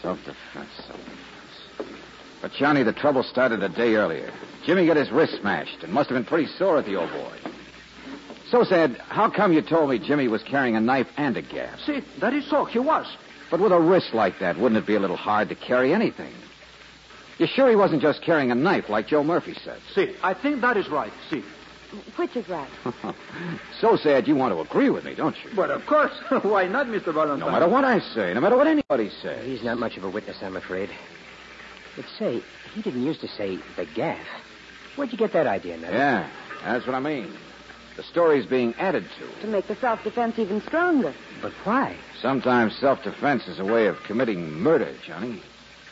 Self-defense, 0.00 0.70
self-defense. 0.86 1.92
But, 2.40 2.52
Johnny, 2.52 2.82
the 2.82 2.94
trouble 2.94 3.22
started 3.22 3.62
a 3.62 3.68
day 3.68 3.96
earlier. 3.96 4.32
Jimmy 4.64 4.86
got 4.86 4.96
his 4.96 5.12
wrist 5.12 5.38
smashed 5.40 5.82
and 5.82 5.92
must 5.92 6.08
have 6.08 6.16
been 6.16 6.24
pretty 6.24 6.46
sore 6.46 6.78
at 6.78 6.86
the 6.86 6.96
old 6.96 7.10
boy. 7.10 7.41
So 8.52 8.64
sad, 8.64 8.98
how 9.08 9.30
come 9.30 9.54
you 9.54 9.62
told 9.62 9.88
me 9.88 9.98
Jimmy 9.98 10.28
was 10.28 10.42
carrying 10.42 10.76
a 10.76 10.80
knife 10.80 11.06
and 11.16 11.34
a 11.38 11.40
gaff? 11.40 11.80
See, 11.86 12.02
that 12.20 12.34
is 12.34 12.48
so. 12.50 12.66
He 12.66 12.78
was. 12.78 13.06
But 13.50 13.60
with 13.60 13.72
a 13.72 13.80
wrist 13.80 14.12
like 14.12 14.40
that, 14.40 14.58
wouldn't 14.58 14.76
it 14.76 14.86
be 14.86 14.94
a 14.94 15.00
little 15.00 15.16
hard 15.16 15.48
to 15.48 15.54
carry 15.54 15.94
anything? 15.94 16.34
You 17.38 17.46
sure 17.46 17.70
he 17.70 17.76
wasn't 17.76 18.02
just 18.02 18.20
carrying 18.20 18.50
a 18.50 18.54
knife 18.54 18.90
like 18.90 19.06
Joe 19.06 19.24
Murphy 19.24 19.54
said? 19.64 19.80
See, 19.94 20.14
I 20.22 20.34
think 20.34 20.60
that 20.60 20.76
is 20.76 20.90
right. 20.90 21.14
See. 21.30 21.42
Which 22.16 22.36
is 22.36 22.46
right? 22.46 22.68
so 23.80 23.96
sad 23.96 24.28
you 24.28 24.36
want 24.36 24.54
to 24.54 24.60
agree 24.60 24.90
with 24.90 25.04
me, 25.04 25.14
don't 25.14 25.36
you? 25.42 25.50
But 25.56 25.70
of 25.70 25.86
course. 25.86 26.12
Why 26.42 26.66
not, 26.66 26.88
Mr. 26.88 27.14
Valentine? 27.14 27.38
No 27.38 27.50
matter 27.50 27.68
what 27.68 27.84
I 27.84 28.00
say, 28.00 28.34
no 28.34 28.42
matter 28.42 28.58
what 28.58 28.66
anybody 28.66 29.08
says. 29.22 29.46
He's 29.46 29.62
not 29.62 29.78
much 29.78 29.96
of 29.96 30.04
a 30.04 30.10
witness, 30.10 30.36
I'm 30.42 30.56
afraid. 30.56 30.90
But 31.96 32.04
say, 32.18 32.42
he 32.74 32.82
didn't 32.82 33.02
used 33.02 33.22
to 33.22 33.28
say 33.28 33.58
the 33.76 33.86
gaff. 33.94 34.26
Where'd 34.96 35.10
you 35.10 35.16
get 35.16 35.32
that 35.32 35.46
idea, 35.46 35.78
Ned? 35.78 35.94
Yeah, 35.94 36.28
that's 36.64 36.86
what 36.86 36.94
I 36.94 37.00
mean. 37.00 37.32
The 37.96 38.02
story's 38.02 38.46
being 38.46 38.74
added 38.78 39.04
to. 39.18 39.40
To 39.42 39.46
make 39.46 39.66
the 39.66 39.76
self-defense 39.76 40.38
even 40.38 40.62
stronger. 40.62 41.12
But 41.40 41.52
why? 41.64 41.96
Sometimes 42.20 42.76
self-defense 42.76 43.48
is 43.48 43.58
a 43.58 43.64
way 43.64 43.86
of 43.86 44.02
committing 44.04 44.50
murder, 44.50 44.94
Johnny. 45.06 45.42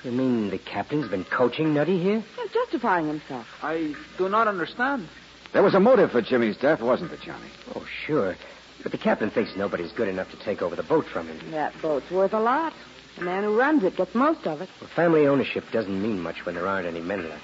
You 0.04 0.12
mean 0.12 0.48
the 0.48 0.58
captain's 0.58 1.08
been 1.08 1.24
coaching 1.24 1.74
Nutty 1.74 1.98
here? 2.02 2.24
He's 2.40 2.52
justifying 2.52 3.06
himself. 3.06 3.46
I 3.62 3.94
do 4.16 4.28
not 4.30 4.48
understand. 4.48 5.08
There 5.52 5.62
was 5.62 5.74
a 5.74 5.80
motive 5.80 6.12
for 6.12 6.22
Jimmy's 6.22 6.56
death, 6.56 6.80
wasn't 6.80 7.10
there, 7.10 7.18
Johnny? 7.18 7.48
Oh, 7.74 7.84
sure. 8.06 8.36
But 8.82 8.92
the 8.92 8.98
captain 8.98 9.30
thinks 9.30 9.56
nobody's 9.56 9.92
good 9.92 10.08
enough 10.08 10.30
to 10.30 10.38
take 10.38 10.62
over 10.62 10.74
the 10.74 10.82
boat 10.82 11.06
from 11.06 11.28
him. 11.28 11.50
That 11.50 11.74
boat's 11.82 12.10
worth 12.10 12.32
a 12.32 12.40
lot. 12.40 12.72
The 13.18 13.24
man 13.24 13.42
who 13.42 13.58
runs 13.58 13.84
it 13.84 13.96
gets 13.96 14.14
most 14.14 14.46
of 14.46 14.62
it. 14.62 14.70
Well, 14.80 14.88
family 14.96 15.26
ownership 15.26 15.64
doesn't 15.70 16.00
mean 16.00 16.20
much 16.20 16.46
when 16.46 16.54
there 16.54 16.66
aren't 16.66 16.86
any 16.86 17.00
men 17.00 17.28
left. 17.28 17.42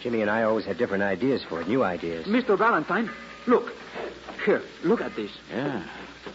Jimmy 0.00 0.22
and 0.22 0.30
I 0.30 0.44
always 0.44 0.64
had 0.64 0.78
different 0.78 1.02
ideas 1.02 1.42
for 1.42 1.60
it, 1.60 1.68
new 1.68 1.82
ideas. 1.82 2.26
Mr. 2.26 2.56
Valentine, 2.56 3.10
look. 3.46 3.72
Here, 4.44 4.62
look 4.82 5.00
at 5.00 5.16
this. 5.16 5.30
Yeah, 5.50 5.82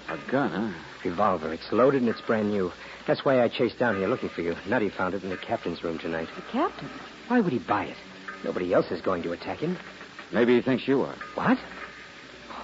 a 0.10 0.32
gun, 0.32 0.50
huh? 0.50 0.80
Revolver. 1.06 1.54
It's 1.54 1.72
loaded 1.72 2.02
and 2.02 2.10
it's 2.10 2.22
brand 2.22 2.50
new. 2.50 2.72
That's 3.08 3.24
why 3.24 3.42
I 3.42 3.48
chased 3.48 3.80
down 3.80 3.98
here 3.98 4.08
looking 4.08 4.30
for 4.30 4.42
you. 4.42 4.56
Nutty 4.68 4.90
found 4.90 5.14
it 5.14 5.24
in 5.24 5.30
the 5.30 5.38
captain's 5.38 5.84
room 5.84 5.98
tonight. 5.98 6.28
The 6.36 6.42
captain? 6.52 6.90
Why 7.28 7.40
would 7.40 7.54
he 7.54 7.60
buy 7.60 7.86
it? 7.86 7.98
Nobody 8.44 8.74
else 8.74 8.92
is 8.92 9.02
going 9.02 9.24
to 9.24 9.32
attack 9.32 9.60
him. 9.60 9.78
Maybe 10.32 10.56
he 10.56 10.62
thinks 10.62 10.88
you 10.88 11.02
are. 11.02 11.16
What? 11.36 11.58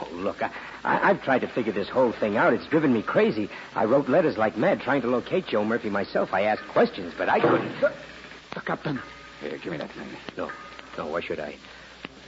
Oh, 0.01 0.07
look, 0.13 0.41
I, 0.43 0.51
I, 0.83 1.09
I've 1.09 1.23
tried 1.23 1.39
to 1.39 1.47
figure 1.47 1.71
this 1.71 1.89
whole 1.89 2.11
thing 2.11 2.37
out. 2.37 2.53
It's 2.53 2.67
driven 2.67 2.93
me 2.93 3.01
crazy. 3.01 3.49
I 3.75 3.85
wrote 3.85 4.09
letters 4.09 4.37
like 4.37 4.57
mad 4.57 4.81
trying 4.81 5.01
to 5.01 5.07
locate 5.07 5.47
Joe 5.47 5.63
Murphy 5.63 5.89
myself. 5.89 6.33
I 6.33 6.41
asked 6.41 6.67
questions, 6.69 7.13
but 7.17 7.29
I 7.29 7.39
couldn't. 7.39 7.81
The, 7.81 7.93
the 8.53 8.61
captain. 8.61 8.99
Here, 9.41 9.57
give 9.57 9.71
me 9.71 9.77
that 9.77 9.91
thing. 9.91 10.07
No, 10.37 10.51
no, 10.97 11.07
why 11.07 11.21
should 11.21 11.39
I? 11.39 11.55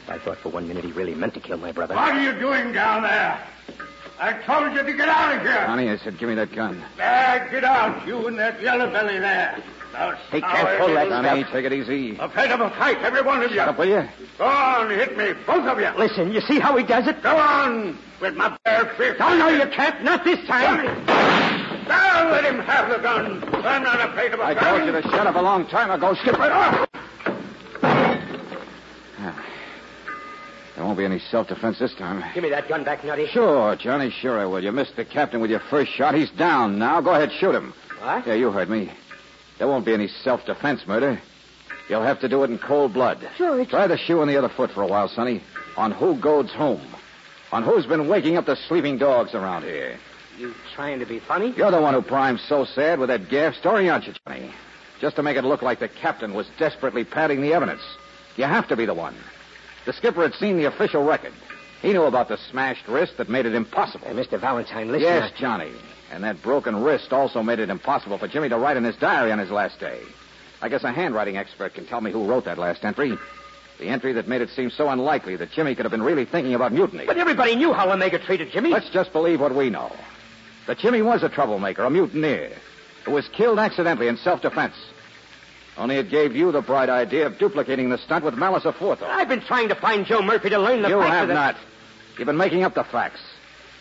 I 0.10 0.18
thought 0.20 0.38
for 0.38 0.50
one 0.50 0.68
minute 0.68 0.86
he 0.86 0.92
really 0.92 1.16
meant 1.16 1.34
to 1.34 1.40
kill 1.40 1.58
my 1.58 1.72
brother. 1.72 1.96
What 1.96 2.16
are 2.16 2.22
you 2.22 2.38
doing 2.40 2.72
down 2.72 3.04
there? 3.04 3.40
I 4.20 4.34
told 4.44 4.74
you 4.74 4.82
to 4.84 4.94
get 4.94 5.08
out 5.10 5.36
of 5.36 5.42
here. 5.42 5.54
Johnny, 5.68 5.90
I 5.90 5.98
said, 5.98 6.18
give 6.18 6.30
me 6.30 6.36
that 6.36 6.54
gun. 6.56 6.82
Ah, 7.00 7.46
get 7.52 7.64
out, 7.64 8.08
you 8.08 8.26
and 8.28 8.40
that 8.40 8.60
yellow 8.62 8.90
belly 8.92 9.20
there. 9.20 9.62
Now, 9.94 10.16
He 10.32 10.42
can't 10.42 10.80
pull 10.80 10.94
that 10.96 11.10
Johnny, 11.10 11.42
stuff. 11.44 11.54
take 11.54 11.66
it 11.66 11.74
easy. 11.74 12.18
Afraid 12.20 12.52
of 12.52 12.60
a 12.62 12.70
fight, 12.72 12.98
every 13.04 13.22
one 13.22 13.44
of 13.44 13.52
you. 13.52 13.58
Shut 13.58 13.70
up, 13.70 13.78
will 13.78 13.86
you? 13.88 14.08
Go 14.38 14.46
on, 14.46 14.90
hit 14.90 15.18
me, 15.18 15.34
both 15.46 15.66
of 15.66 15.80
you. 15.80 15.90
Listen, 15.98 16.32
you 16.34 16.42
see 16.42 16.60
how 16.60 16.76
he 16.78 16.84
does 16.84 17.06
it? 17.08 17.22
Go 17.22 17.36
on, 17.36 17.98
with 18.22 18.36
my 18.36 18.58
bare 18.64 18.86
fist. 18.98 19.18
Oh, 19.22 19.38
no, 19.38 19.50
you 19.50 19.68
can't. 19.72 20.04
Not 20.04 20.24
this 20.24 20.40
time. 20.48 20.86
Now 21.88 22.30
let 22.32 22.44
him 22.44 22.60
have 22.60 22.90
the 22.90 22.98
gun. 22.98 23.44
I'm 23.66 23.84
not 23.84 24.10
afraid 24.10 24.34
of 24.34 24.40
a 24.40 24.44
I 24.44 24.54
gun. 24.56 24.64
told 24.64 24.86
you 24.86 24.92
to 24.94 25.02
shut 25.10 25.28
up 25.28 25.36
a 25.36 25.42
long 25.42 25.68
time 25.68 25.92
ago, 25.92 26.14
Skipper. 26.16 26.87
There 30.78 30.86
won't 30.86 31.00
be 31.00 31.06
any 31.06 31.18
self-defense 31.18 31.80
this 31.80 31.96
time. 31.96 32.24
Give 32.36 32.44
me 32.44 32.52
that 32.52 32.70
gun 32.70 32.84
back, 32.84 33.04
Nutty. 33.04 33.26
Sure, 33.26 33.76
Johnny, 33.76 34.12
sure 34.12 34.38
I 34.38 34.46
will. 34.46 34.64
You 34.64 34.72
missed 34.72 34.96
the 34.96 35.06
captain 35.06 35.42
with 35.42 35.50
your 35.50 35.60
first 35.60 35.92
shot. 35.92 36.14
He's 36.14 36.30
down 36.30 36.78
now. 36.78 37.02
Go 37.02 37.16
ahead, 37.16 37.32
shoot 37.32 37.56
him. 37.56 37.74
What? 38.00 38.28
Yeah, 38.28 38.36
you 38.36 38.52
heard 38.52 38.70
me. 38.70 38.92
There 39.58 39.68
won't 39.68 39.88
be 39.88 39.96
any 39.96 40.08
self-defense 40.08 40.86
murder. 40.86 41.20
You'll 41.90 42.04
have 42.04 42.20
to 42.20 42.30
do 42.30 42.44
it 42.44 42.52
in 42.52 42.60
cold 42.60 42.94
blood. 42.94 43.28
Sure, 43.38 43.60
it's... 43.60 43.72
Try 43.72 43.88
the 43.88 43.98
shoe 43.98 44.22
on 44.22 44.28
the 44.28 44.38
other 44.38 44.50
foot 44.50 44.70
for 44.70 44.84
a 44.84 44.88
while, 44.88 45.08
Sonny. 45.08 45.42
On 45.78 45.92
who 45.92 46.16
goes 46.16 46.52
home. 46.52 46.86
On 47.52 47.64
who's 47.64 47.88
been 47.88 48.08
waking 48.08 48.38
up 48.38 48.46
the 48.46 48.56
sleeping 48.56 49.00
dogs 49.00 49.34
around 49.34 49.64
here. 49.64 49.98
You 50.38 50.54
trying 50.76 51.00
to 51.00 51.08
be 51.08 51.18
funny? 51.18 51.56
You're 51.58 51.72
the 51.72 51.82
one 51.82 51.96
who 51.96 52.04
primed 52.04 52.40
so 52.42 52.66
sad 52.66 53.00
with 53.00 53.10
that 53.10 53.30
gaff 53.30 53.56
story, 53.56 53.90
aren't 53.90 54.06
you, 54.06 54.14
Johnny? 54.28 54.52
Just 55.02 55.16
to 55.16 55.24
make 55.24 55.38
it 55.38 55.44
look 55.44 55.64
like 55.64 55.80
the 55.80 55.88
captain 55.88 56.36
was 56.36 56.48
desperately 56.60 57.04
padding 57.04 57.42
the 57.42 57.54
evidence. 57.54 57.82
You 58.36 58.44
have 58.44 58.68
to 58.68 58.76
be 58.76 58.86
the 58.86 58.94
one. 58.94 59.16
The 59.88 59.94
skipper 59.94 60.22
had 60.22 60.34
seen 60.36 60.58
the 60.58 60.66
official 60.66 61.02
record. 61.06 61.32
He 61.82 61.94
knew 61.94 62.04
about 62.04 62.28
the 62.28 62.38
smashed 62.52 62.90
wrist 62.90 63.16
that 63.18 63.30
made 63.30 63.46
it 63.46 63.56
impossible. 63.56 64.06
Uh, 64.06 64.14
hey, 64.14 64.22
Mr. 64.22 64.38
Valentine, 64.38 64.92
listen. 64.92 65.08
yes, 65.08 65.32
I- 65.34 65.40
Johnny. 65.40 65.72
And 66.12 66.26
that 66.26 66.42
broken 66.42 66.84
wrist 66.84 67.14
also 67.14 67.42
made 67.42 67.60
it 67.60 67.70
impossible 67.70 68.18
for 68.18 68.28
Jimmy 68.28 68.50
to 68.50 68.58
write 68.58 68.76
in 68.76 68.84
his 68.84 68.98
diary 68.98 69.32
on 69.32 69.40
his 69.40 69.50
last 69.50 69.80
day. 69.80 70.02
I 70.62 70.68
guess 70.68 70.84
a 70.84 70.92
handwriting 70.92 71.38
expert 71.38 71.74
can 71.74 71.86
tell 71.86 72.02
me 72.02 72.12
who 72.12 72.26
wrote 72.28 72.44
that 72.46 72.58
last 72.58 72.84
entry. 72.84 73.18
The 73.80 73.88
entry 73.88 74.12
that 74.14 74.28
made 74.28 74.42
it 74.42 74.50
seem 74.50 74.72
so 74.72 74.90
unlikely 74.90 75.38
that 75.38 75.52
Jimmy 75.52 75.74
could 75.74 75.86
have 75.86 75.92
been 75.92 76.04
really 76.04 76.26
thinking 76.26 76.54
about 76.54 76.74
mutiny. 76.74 77.06
But 77.06 77.18
everybody 77.18 77.56
knew 77.56 77.72
how 77.72 77.90
Omega 77.90 78.20
treated 78.20 78.52
Jimmy. 78.52 78.72
Let's 78.72 78.90
just 78.90 79.14
believe 79.14 79.40
what 79.40 79.56
we 79.56 79.70
know. 79.70 79.96
That 80.66 80.80
Jimmy 80.80 81.02
was 81.02 81.24
a 81.24 81.30
troublemaker, 81.30 81.86
a 81.86 81.90
mutineer, 81.90 82.52
who 83.06 83.12
was 83.12 83.30
killed 83.30 83.58
accidentally 83.60 84.10
in 84.10 84.18
self-defense. 84.18 84.76
Only 85.78 85.98
it 85.98 86.10
gave 86.10 86.36
you 86.36 86.52
the 86.52 86.62
bright 86.62 86.90
idea 86.90 87.28
of 87.28 87.38
duplicating 87.38 87.90
the 87.90 88.00
stunt 88.00 88.26
with 88.26 88.34
malice 88.34 88.64
aforethought. 88.64 89.04
I've 89.04 89.30
been 89.30 89.42
trying 89.42 89.70
to 89.70 89.76
find 89.76 90.06
Joe 90.06 90.22
Murphy 90.22 90.50
to 90.50 90.58
learn 90.58 90.82
the 90.82 90.90
You 90.90 91.00
have 91.00 91.30
not. 91.30 91.56
You've 92.18 92.26
been 92.26 92.38
making 92.38 92.64
up 92.64 92.74
the 92.74 92.84
facts. 92.84 93.20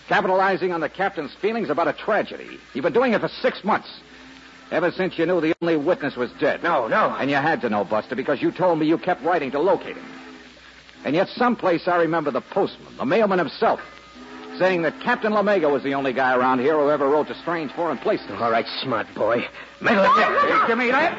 Capitalizing 0.08 0.72
on 0.72 0.80
the 0.80 0.90
captain's 0.90 1.34
feelings 1.34 1.70
about 1.70 1.88
a 1.88 1.92
tragedy. 1.94 2.60
You've 2.74 2.82
been 2.82 2.92
doing 2.92 3.14
it 3.14 3.20
for 3.20 3.28
six 3.28 3.64
months. 3.64 3.88
Ever 4.70 4.90
since 4.90 5.18
you 5.18 5.26
knew 5.26 5.40
the 5.40 5.54
only 5.62 5.76
witness 5.76 6.16
was 6.16 6.30
dead. 6.32 6.62
No, 6.62 6.86
no. 6.86 7.16
And 7.18 7.30
you 7.30 7.36
had 7.36 7.60
to 7.62 7.70
know, 7.70 7.84
Buster, 7.84 8.14
because 8.14 8.42
you 8.42 8.50
told 8.50 8.78
me 8.78 8.86
you 8.86 8.98
kept 8.98 9.22
writing 9.22 9.50
to 9.52 9.60
locate 9.60 9.96
him. 9.96 10.06
And 11.04 11.14
yet 11.14 11.28
someplace 11.28 11.88
I 11.88 11.96
remember 11.96 12.30
the 12.30 12.40
postman, 12.40 12.96
the 12.96 13.06
mailman 13.06 13.38
himself, 13.38 13.80
saying 14.58 14.82
that 14.82 15.00
Captain 15.00 15.32
Lamego 15.32 15.70
was 15.70 15.82
the 15.82 15.94
only 15.94 16.12
guy 16.12 16.34
around 16.34 16.60
here 16.60 16.74
who 16.74 16.90
ever 16.90 17.08
wrote 17.08 17.28
to 17.28 17.34
strange 17.34 17.72
foreign 17.72 17.98
places. 17.98 18.30
All 18.30 18.50
right, 18.50 18.66
smart 18.82 19.06
boy. 19.14 19.46
Meddle 19.80 20.04
in 20.04 20.16
there. 20.16 20.60
Hey, 20.60 20.66
give 20.66 20.78
me 20.78 20.90
that. 20.90 21.16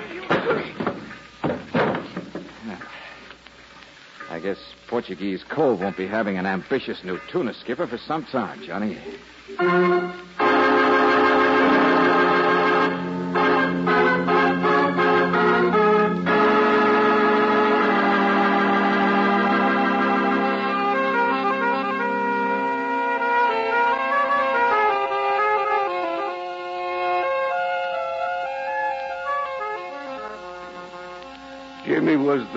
I 4.29 4.39
guess 4.39 4.57
Portuguese 4.87 5.43
Cove 5.43 5.79
won't 5.79 5.97
be 5.97 6.05
having 6.05 6.37
an 6.37 6.45
ambitious 6.45 7.03
new 7.03 7.19
tuna 7.31 7.53
skipper 7.53 7.87
for 7.87 7.97
some 7.97 8.23
time, 8.25 8.61
Johnny. 8.63 8.97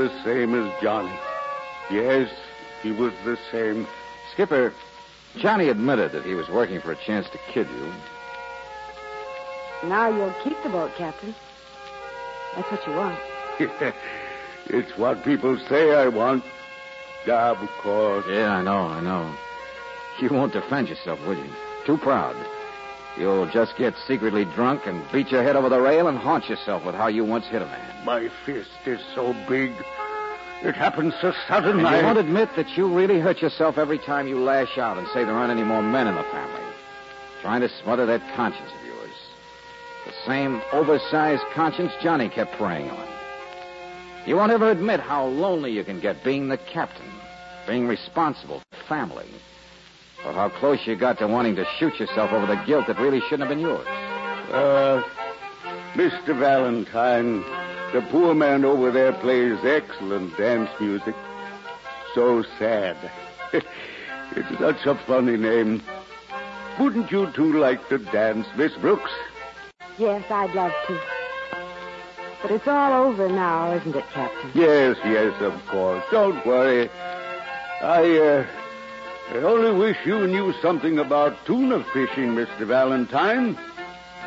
The 0.01 0.25
same 0.25 0.55
as 0.55 0.83
Johnny. 0.83 1.13
Yes, 1.91 2.31
he 2.83 2.91
was 2.91 3.13
the 3.27 3.39
same. 3.53 3.87
Skipper, 4.33 4.73
Johnny 5.37 5.69
admitted 5.69 6.13
that 6.13 6.25
he 6.25 6.35
was 6.35 6.49
working 6.49 6.81
for 6.81 6.93
a 6.93 6.97
chance 6.97 7.29
to 7.31 7.39
kid 7.53 7.69
you. 7.69 7.93
Now 9.89 10.09
you'll 10.09 10.35
keep 10.43 10.57
the 10.63 10.71
boat, 10.71 10.93
Captain. 10.97 11.35
That's 12.57 12.71
what 12.71 12.87
you 12.87 12.95
want. 12.95 13.19
it's 14.67 14.97
what 14.97 15.23
people 15.23 15.59
say 15.69 15.95
I 15.95 16.09
want. 16.09 16.45
Yeah, 17.27 17.51
of 17.51 17.69
course. 17.83 18.25
Yeah, 18.27 18.55
I 18.55 18.63
know, 18.63 18.87
I 18.87 19.01
know. 19.01 19.35
You 20.21 20.31
won't 20.31 20.55
defend 20.55 20.89
yourself, 20.89 21.21
will 21.27 21.37
you? 21.37 21.53
Too 21.85 21.99
proud. 21.99 22.37
You'll 23.19 23.51
just 23.51 23.77
get 23.77 23.95
secretly 24.07 24.45
drunk 24.45 24.83
and 24.87 25.05
beat 25.13 25.31
your 25.31 25.43
head 25.43 25.57
over 25.57 25.69
the 25.69 25.81
rail 25.81 26.09
and 26.09 26.17
haunt 26.17 26.49
yourself 26.49 26.85
with 26.85 26.95
how 26.95 27.09
you 27.09 27.25
once 27.25 27.47
hit 27.47 27.63
a 27.63 27.67
man. 27.67 28.05
My 28.05 28.31
fist 28.47 28.71
is 28.87 29.01
so 29.15 29.35
big. 29.49 29.73
It 30.63 30.75
happened 30.75 31.15
so 31.21 31.33
sudden. 31.49 31.79
And 31.79 31.87
I 31.87 31.99
you 31.99 32.05
won't 32.05 32.19
admit 32.19 32.51
that 32.57 32.77
you 32.77 32.87
really 32.87 33.19
hurt 33.19 33.43
yourself 33.43 33.79
every 33.79 33.99
time 33.99 34.29
you 34.29 34.39
lash 34.39 34.79
out 34.79 34.99
and 34.99 35.07
say 35.09 35.25
there 35.25 35.35
aren't 35.35 35.51
any 35.51 35.65
more 35.65 35.83
men 35.83 36.07
in 36.07 36.15
the 36.15 36.23
family. 36.25 36.63
Trying 37.43 37.63
to 37.63 37.69
smother 37.83 38.07
that 38.07 38.23
conscience 38.37 38.71
of 38.79 38.87
yours. 38.87 39.15
The 40.07 40.13
same 40.27 40.63
oversized 40.73 41.43
conscience 41.55 41.93
Johnny 42.03 42.29
kept 42.29 42.57
preying 42.57 42.91
on. 42.91 43.09
You 44.27 44.37
won't 44.37 44.53
ever 44.53 44.71
admit 44.71 45.01
how 45.01 45.27
lonely 45.27 45.73
you 45.73 45.83
can 45.83 45.99
get 45.99 46.23
being 46.23 46.49
the 46.49 46.59
captain, 46.59 47.11
being 47.67 47.87
responsible 47.87 48.61
for 48.71 48.85
family, 48.85 49.29
or 50.25 50.33
how 50.33 50.49
close 50.49 50.87
you 50.87 50.97
got 50.97 51.19
to 51.19 51.27
wanting 51.27 51.57
to 51.57 51.65
shoot 51.79 51.99
yourself 51.99 52.33
over 52.33 52.47
the 52.47 52.61
guilt 52.67 52.87
that 52.87 52.99
really 52.99 53.21
shouldn't 53.21 53.41
have 53.41 53.49
been 53.49 53.61
yours. 53.61 53.87
Uh, 54.51 55.03
Mr. 55.95 56.39
Valentine, 56.39 57.43
the 57.93 58.07
poor 58.11 58.35
man 58.35 58.65
over 58.65 58.91
there 58.91 59.13
plays 59.13 59.59
excellent 59.65 60.37
dance 60.37 60.71
music. 60.81 61.15
So 62.15 62.43
sad. 62.59 62.97
it's 63.53 64.59
such 64.59 64.87
a 64.87 64.95
funny 65.07 65.37
name. 65.37 65.83
Wouldn't 66.79 67.11
you 67.11 67.31
two 67.33 67.59
like 67.59 67.89
to 67.89 67.99
dance, 67.99 68.47
Miss 68.57 68.73
Brooks? 68.75 69.11
Yes, 69.99 70.25
I'd 70.31 70.55
love 70.55 70.73
to. 70.87 71.01
But 72.43 72.51
it's 72.53 72.67
all 72.67 73.05
over 73.05 73.29
now, 73.29 73.75
isn't 73.75 73.95
it, 73.95 74.05
Captain? 74.13 74.51
Yes, 74.55 74.97
yes, 75.05 75.35
of 75.43 75.55
course. 75.67 76.03
Don't 76.11 76.45
worry. 76.47 76.89
I, 77.83 78.19
uh, 78.19 78.47
I 79.33 79.37
only 79.43 79.71
wish 79.71 79.97
you 80.05 80.27
knew 80.27 80.53
something 80.61 80.99
about 80.99 81.47
tuna 81.47 81.85
fishing, 81.93 82.35
Mr. 82.35 82.67
Valentine. 82.67 83.57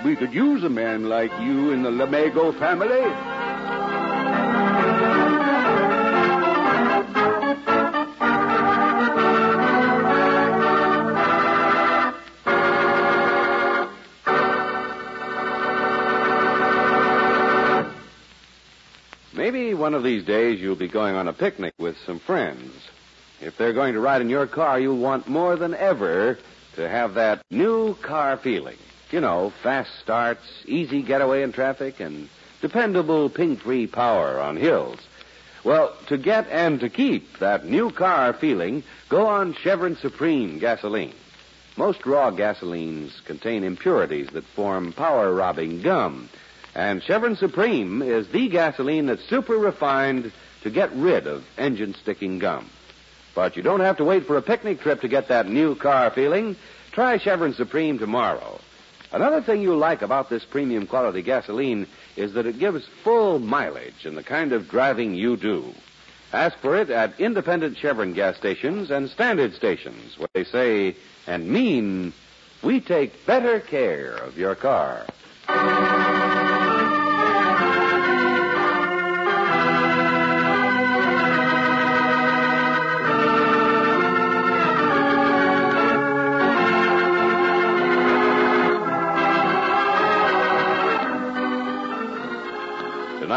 We 0.05 0.15
could 0.15 0.33
use 0.33 0.63
a 0.63 0.69
man 0.69 1.09
like 1.09 1.29
you 1.41 1.71
in 1.71 1.83
the 1.83 1.89
Lamego 1.91 2.57
family. 2.57 3.03
Maybe 19.33 19.73
one 19.73 19.95
of 19.95 20.03
these 20.03 20.23
days 20.23 20.61
you'll 20.61 20.77
be 20.77 20.87
going 20.87 21.15
on 21.15 21.27
a 21.27 21.33
picnic 21.33 21.73
with 21.77 21.97
some 22.05 22.19
friends. 22.19 22.71
If 23.43 23.57
they're 23.57 23.73
going 23.73 23.93
to 23.93 23.99
ride 23.99 24.21
in 24.21 24.29
your 24.29 24.47
car, 24.47 24.79
you'll 24.79 24.97
want 24.97 25.27
more 25.27 25.57
than 25.57 25.73
ever 25.73 26.37
to 26.75 26.87
have 26.87 27.15
that 27.15 27.43
new 27.51 27.93
car 27.95 28.37
feeling. 28.37 28.77
You 29.11 29.19
know, 29.19 29.51
fast 29.61 29.91
starts, 29.99 30.41
easy 30.65 31.01
getaway 31.01 31.43
in 31.43 31.51
traffic, 31.51 31.99
and 31.99 32.29
dependable 32.61 33.29
ping-free 33.29 33.87
power 33.87 34.39
on 34.39 34.55
hills. 34.55 34.97
Well, 35.65 35.93
to 36.07 36.17
get 36.17 36.47
and 36.49 36.79
to 36.79 36.89
keep 36.89 37.39
that 37.39 37.65
new 37.65 37.91
car 37.91 38.31
feeling, 38.31 38.83
go 39.09 39.27
on 39.27 39.53
Chevron 39.55 39.97
Supreme 39.97 40.59
gasoline. 40.59 41.13
Most 41.75 42.05
raw 42.05 42.31
gasolines 42.31 43.23
contain 43.25 43.65
impurities 43.65 44.29
that 44.29 44.45
form 44.45 44.93
power-robbing 44.93 45.81
gum. 45.81 46.29
And 46.75 47.03
Chevron 47.03 47.35
Supreme 47.35 48.01
is 48.01 48.27
the 48.29 48.47
gasoline 48.47 49.07
that's 49.07 49.25
super 49.25 49.57
refined 49.57 50.31
to 50.61 50.69
get 50.69 50.93
rid 50.93 51.27
of 51.27 51.43
engine 51.57 51.93
sticking 51.93 52.39
gum. 52.39 52.69
But 53.35 53.57
you 53.57 53.63
don't 53.63 53.79
have 53.79 53.97
to 53.97 54.03
wait 54.03 54.25
for 54.25 54.37
a 54.37 54.41
picnic 54.41 54.81
trip 54.81 55.01
to 55.01 55.07
get 55.07 55.27
that 55.27 55.47
new 55.47 55.75
car 55.75 56.11
feeling. 56.11 56.55
Try 56.91 57.17
Chevron 57.17 57.53
Supreme 57.53 57.97
tomorrow. 57.97 58.59
Another 59.11 59.41
thing 59.41 59.61
you'll 59.61 59.77
like 59.77 60.01
about 60.01 60.29
this 60.29 60.43
premium 60.43 60.87
quality 60.87 61.21
gasoline 61.21 61.87
is 62.15 62.33
that 62.33 62.45
it 62.45 62.59
gives 62.59 62.87
full 63.03 63.39
mileage 63.39 64.05
in 64.05 64.15
the 64.15 64.23
kind 64.23 64.53
of 64.53 64.69
driving 64.69 65.13
you 65.13 65.37
do. 65.37 65.73
Ask 66.31 66.57
for 66.57 66.75
it 66.75 66.89
at 66.89 67.19
independent 67.19 67.77
Chevron 67.77 68.13
gas 68.13 68.37
stations 68.37 68.89
and 68.89 69.09
standard 69.09 69.53
stations 69.53 70.17
where 70.17 70.29
they 70.33 70.43
say 70.43 70.95
and 71.27 71.47
mean, 71.47 72.11
we 72.63 72.81
take 72.81 73.25
better 73.25 73.59
care 73.59 74.15
of 74.15 74.37
your 74.37 74.55
car. 74.55 75.05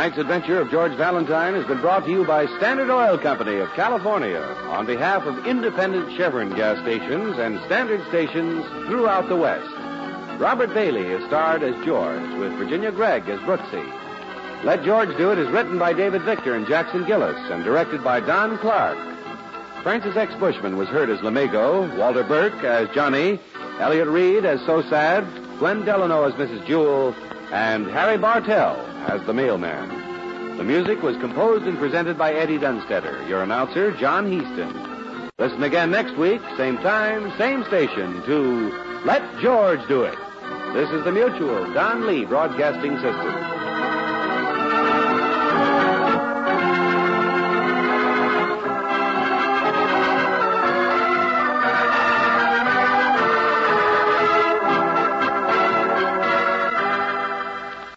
Tonight's 0.06 0.20
adventure 0.20 0.60
of 0.60 0.70
George 0.70 0.92
Valentine 0.92 1.54
has 1.54 1.66
been 1.66 1.80
brought 1.80 2.04
to 2.04 2.10
you 2.12 2.24
by 2.24 2.46
Standard 2.58 2.90
Oil 2.90 3.18
Company 3.18 3.56
of 3.56 3.68
California 3.72 4.40
on 4.68 4.86
behalf 4.86 5.24
of 5.24 5.44
independent 5.48 6.16
Chevron 6.16 6.50
gas 6.50 6.78
stations 6.82 7.36
and 7.38 7.58
standard 7.66 8.06
stations 8.06 8.64
throughout 8.86 9.28
the 9.28 9.34
West. 9.34 9.68
Robert 10.40 10.72
Bailey 10.72 11.06
is 11.06 11.26
starred 11.26 11.64
as 11.64 11.74
George 11.84 12.22
with 12.38 12.52
Virginia 12.52 12.92
Gregg 12.92 13.28
as 13.28 13.40
Brooksy. 13.40 13.84
Let 14.62 14.84
George 14.84 15.08
Do 15.16 15.32
It 15.32 15.40
is 15.40 15.50
written 15.50 15.76
by 15.76 15.92
David 15.92 16.22
Victor 16.22 16.54
and 16.54 16.68
Jackson 16.68 17.04
Gillis 17.04 17.50
and 17.50 17.64
directed 17.64 18.04
by 18.04 18.20
Don 18.20 18.58
Clark. 18.58 18.96
Francis 19.82 20.16
X. 20.16 20.32
Bushman 20.36 20.76
was 20.76 20.86
heard 20.86 21.10
as 21.10 21.18
Lamego, 21.18 21.92
Walter 21.98 22.22
Burke 22.22 22.62
as 22.62 22.88
Johnny, 22.90 23.40
Elliot 23.80 24.06
Reed 24.06 24.44
as 24.44 24.64
So 24.66 24.82
Sad, 24.82 25.26
Gwen 25.58 25.84
Delano 25.84 26.22
as 26.22 26.34
Mrs. 26.34 26.64
Jewell, 26.64 27.12
and 27.52 27.86
Harry 27.86 28.18
Bartell 28.18 28.76
as 29.06 29.24
the 29.26 29.32
mailman. 29.32 30.56
The 30.56 30.64
music 30.64 31.02
was 31.02 31.16
composed 31.18 31.66
and 31.66 31.78
presented 31.78 32.16
by 32.16 32.32
Eddie 32.32 32.58
Dunstedter, 32.58 33.26
your 33.28 33.42
announcer, 33.42 33.92
John 33.92 34.30
Heistand. 34.30 35.30
Listen 35.38 35.62
again 35.62 35.90
next 35.90 36.16
week, 36.16 36.40
same 36.56 36.78
time, 36.78 37.30
same 37.36 37.62
station, 37.64 38.22
to 38.24 39.02
Let 39.04 39.22
George 39.40 39.86
Do 39.86 40.02
It. 40.02 40.18
This 40.72 40.90
is 40.90 41.04
the 41.04 41.12
Mutual 41.12 41.72
Don 41.74 42.06
Lee 42.06 42.24
Broadcasting 42.24 42.94
System. 42.96 43.55